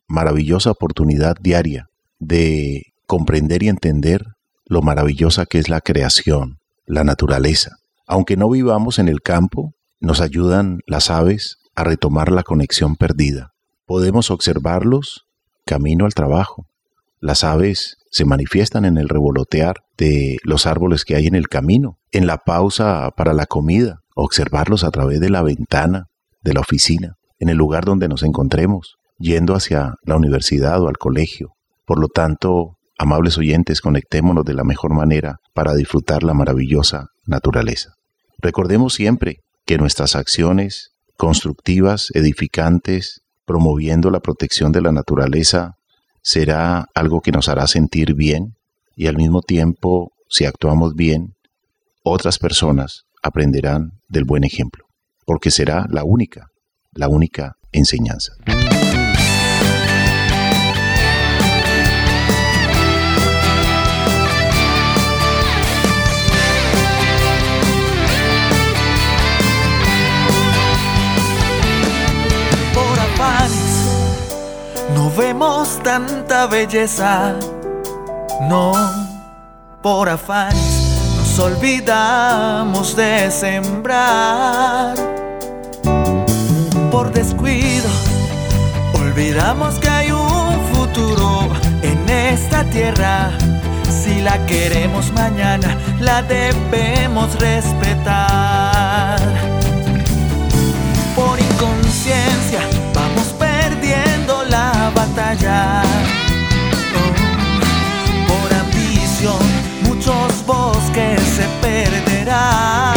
maravillosa 0.09 0.71
oportunidad 0.71 1.35
diaria 1.39 1.89
de 2.19 2.83
comprender 3.07 3.63
y 3.63 3.69
entender 3.69 4.25
lo 4.65 4.81
maravillosa 4.81 5.45
que 5.45 5.59
es 5.59 5.69
la 5.69 5.83
creación, 5.83 6.57
la 6.87 7.05
naturaleza. 7.05 7.73
Aunque 8.07 8.39
no 8.39 8.49
vivamos 8.49 8.99
en 8.99 9.09
el 9.09 9.21
campo, 9.21 9.73
Nos 9.99 10.21
ayudan 10.21 10.81
las 10.87 11.11
aves 11.11 11.57
a 11.77 11.85
retomar 11.85 12.33
la 12.33 12.43
conexión 12.43 12.97
perdida. 12.97 13.53
Podemos 13.87 14.31
observarlos 14.31 15.27
camino 15.65 16.07
al 16.07 16.15
trabajo. 16.15 16.67
Las 17.21 17.45
aves 17.45 17.99
se 18.11 18.25
manifiestan 18.25 18.85
en 18.85 18.99
el 18.99 19.09
revolotear 19.09 19.77
de 19.97 20.39
los 20.43 20.67
árboles 20.67 21.05
que 21.05 21.15
hay 21.15 21.27
en 21.27 21.35
el 21.35 21.49
camino, 21.49 21.99
en 22.13 22.27
la 22.27 22.39
pausa 22.39 23.11
para 23.17 23.33
la 23.33 23.47
comida, 23.47 24.01
observarlos 24.15 24.85
a 24.85 24.91
través 24.91 25.21
de 25.21 25.31
la 25.31 25.43
ventana 25.43 26.07
de 26.43 26.55
la 26.55 26.61
oficina, 26.61 27.15
en 27.39 27.49
el 27.49 27.57
lugar 27.57 27.85
donde 27.85 28.09
nos 28.09 28.23
encontremos, 28.23 28.97
yendo 29.19 29.55
hacia 29.55 29.95
la 30.03 30.17
universidad 30.17 30.81
o 30.83 30.89
al 30.89 30.99
colegio. 30.99 31.53
Por 31.85 32.01
lo 32.01 32.09
tanto, 32.09 32.79
amables 32.99 33.39
oyentes, 33.39 33.81
conectémonos 33.81 34.45
de 34.45 34.55
la 34.55 34.65
mejor 34.65 34.95
manera 34.95 35.39
para 35.55 35.75
disfrutar 35.75 36.23
la 36.23 36.35
maravillosa 36.35 37.09
naturaleza. 37.27 37.95
Recordemos 38.39 38.95
siempre 38.95 39.41
que 39.65 39.79
nuestras 39.79 40.17
acciones 40.17 40.96
constructivas, 41.17 42.09
edificantes, 42.15 43.23
promoviendo 43.45 44.11
la 44.11 44.21
protección 44.21 44.73
de 44.73 44.83
la 44.83 44.93
naturaleza, 44.93 45.77
será 46.23 46.87
algo 46.95 47.21
que 47.21 47.33
nos 47.33 47.49
hará 47.49 47.67
sentir 47.67 48.15
bien 48.15 48.57
y 48.97 49.07
al 49.07 49.17
mismo 49.17 49.43
tiempo, 49.43 50.13
si 50.29 50.45
actuamos 50.45 50.95
bien, 50.95 51.35
otras 52.03 52.39
personas 52.39 53.05
aprenderán 53.23 54.01
del 54.09 54.25
buen 54.25 54.45
ejemplo, 54.45 54.85
porque 55.25 55.51
será 55.51 55.87
la 55.91 56.05
única, 56.05 56.49
la 56.93 57.09
única 57.09 57.57
enseñanza. 57.73 58.33
Vemos 75.17 75.79
tanta 75.83 76.47
belleza, 76.47 77.35
no, 78.49 78.73
por 79.83 80.09
afanes 80.09 80.87
nos 81.37 81.39
olvidamos 81.39 82.97
de 82.97 83.31
sembrar. 83.31 84.95
Por 86.91 87.13
descuido, 87.13 87.89
olvidamos 88.95 89.79
que 89.79 89.89
hay 89.89 90.13
un 90.13 90.61
futuro 90.73 91.49
en 91.83 92.09
esta 92.09 92.65
tierra. 92.65 93.31
Si 93.89 94.21
la 94.23 94.39
queremos 94.47 95.13
mañana, 95.13 95.77
la 96.01 96.23
debemos 96.23 97.39
respetar. 97.39 98.66
Oh, 105.19 105.23
por 108.29 108.53
ambición, 108.53 109.39
muchos 109.85 110.45
bosques 110.45 111.23
se 111.23 111.45
perderán. 111.63 112.95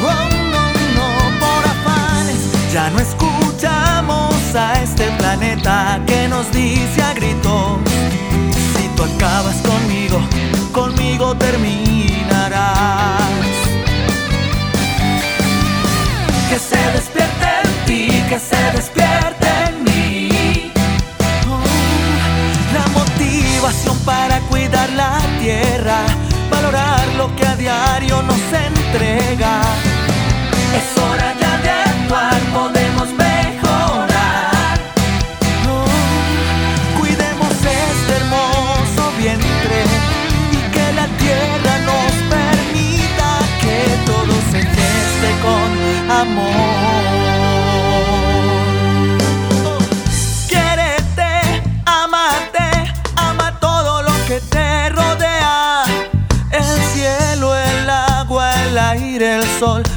Oh, 0.00 0.28
no, 0.52 0.72
no, 0.94 1.08
por 1.40 1.64
afanes, 1.66 2.38
ya 2.72 2.88
no 2.90 3.00
escuchamos 3.00 4.32
a 4.54 4.80
este 4.80 5.10
planeta 5.18 6.00
que 6.06 6.28
nos 6.28 6.52
dice 6.52 7.02
a 7.02 7.12
gritos: 7.14 7.80
Si 8.76 8.86
tú 8.94 9.02
acabas 9.02 9.56
conmigo, 9.56 10.20
conmigo 10.70 11.34
terminarás. 11.36 12.68
Que 16.48 16.58
se 16.60 16.78
despierte 16.92 17.46
en 17.64 17.86
ti, 17.86 18.22
que 18.28 18.38
se 18.38 18.70
despierte 18.72 19.37
la 24.96 25.18
tierra, 25.40 26.00
valorar 26.50 27.06
lo 27.16 27.34
que 27.36 27.46
a 27.46 27.56
diario 27.56 28.22
nos 28.22 28.40
entrega. 28.52 29.60
Es 30.78 31.02
hora 31.02 31.34
ya 31.40 31.58
de 31.58 31.70
actuar, 31.70 32.40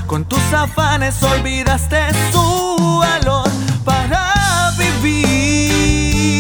Con 0.08 0.26
tus 0.26 0.42
afanes 0.54 1.22
olvidaste 1.22 2.00
su 2.32 2.98
valor 3.00 3.48
para 3.86 4.72
vivir. 4.76 6.32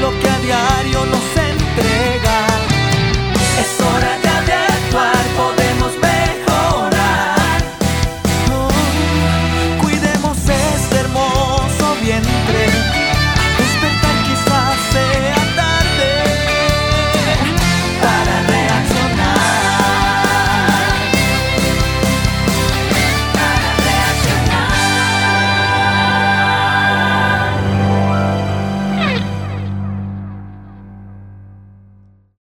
lo 0.00 0.10
que 0.18 0.28
a 0.28 0.38
diario 0.40 1.04
nos 1.06 1.25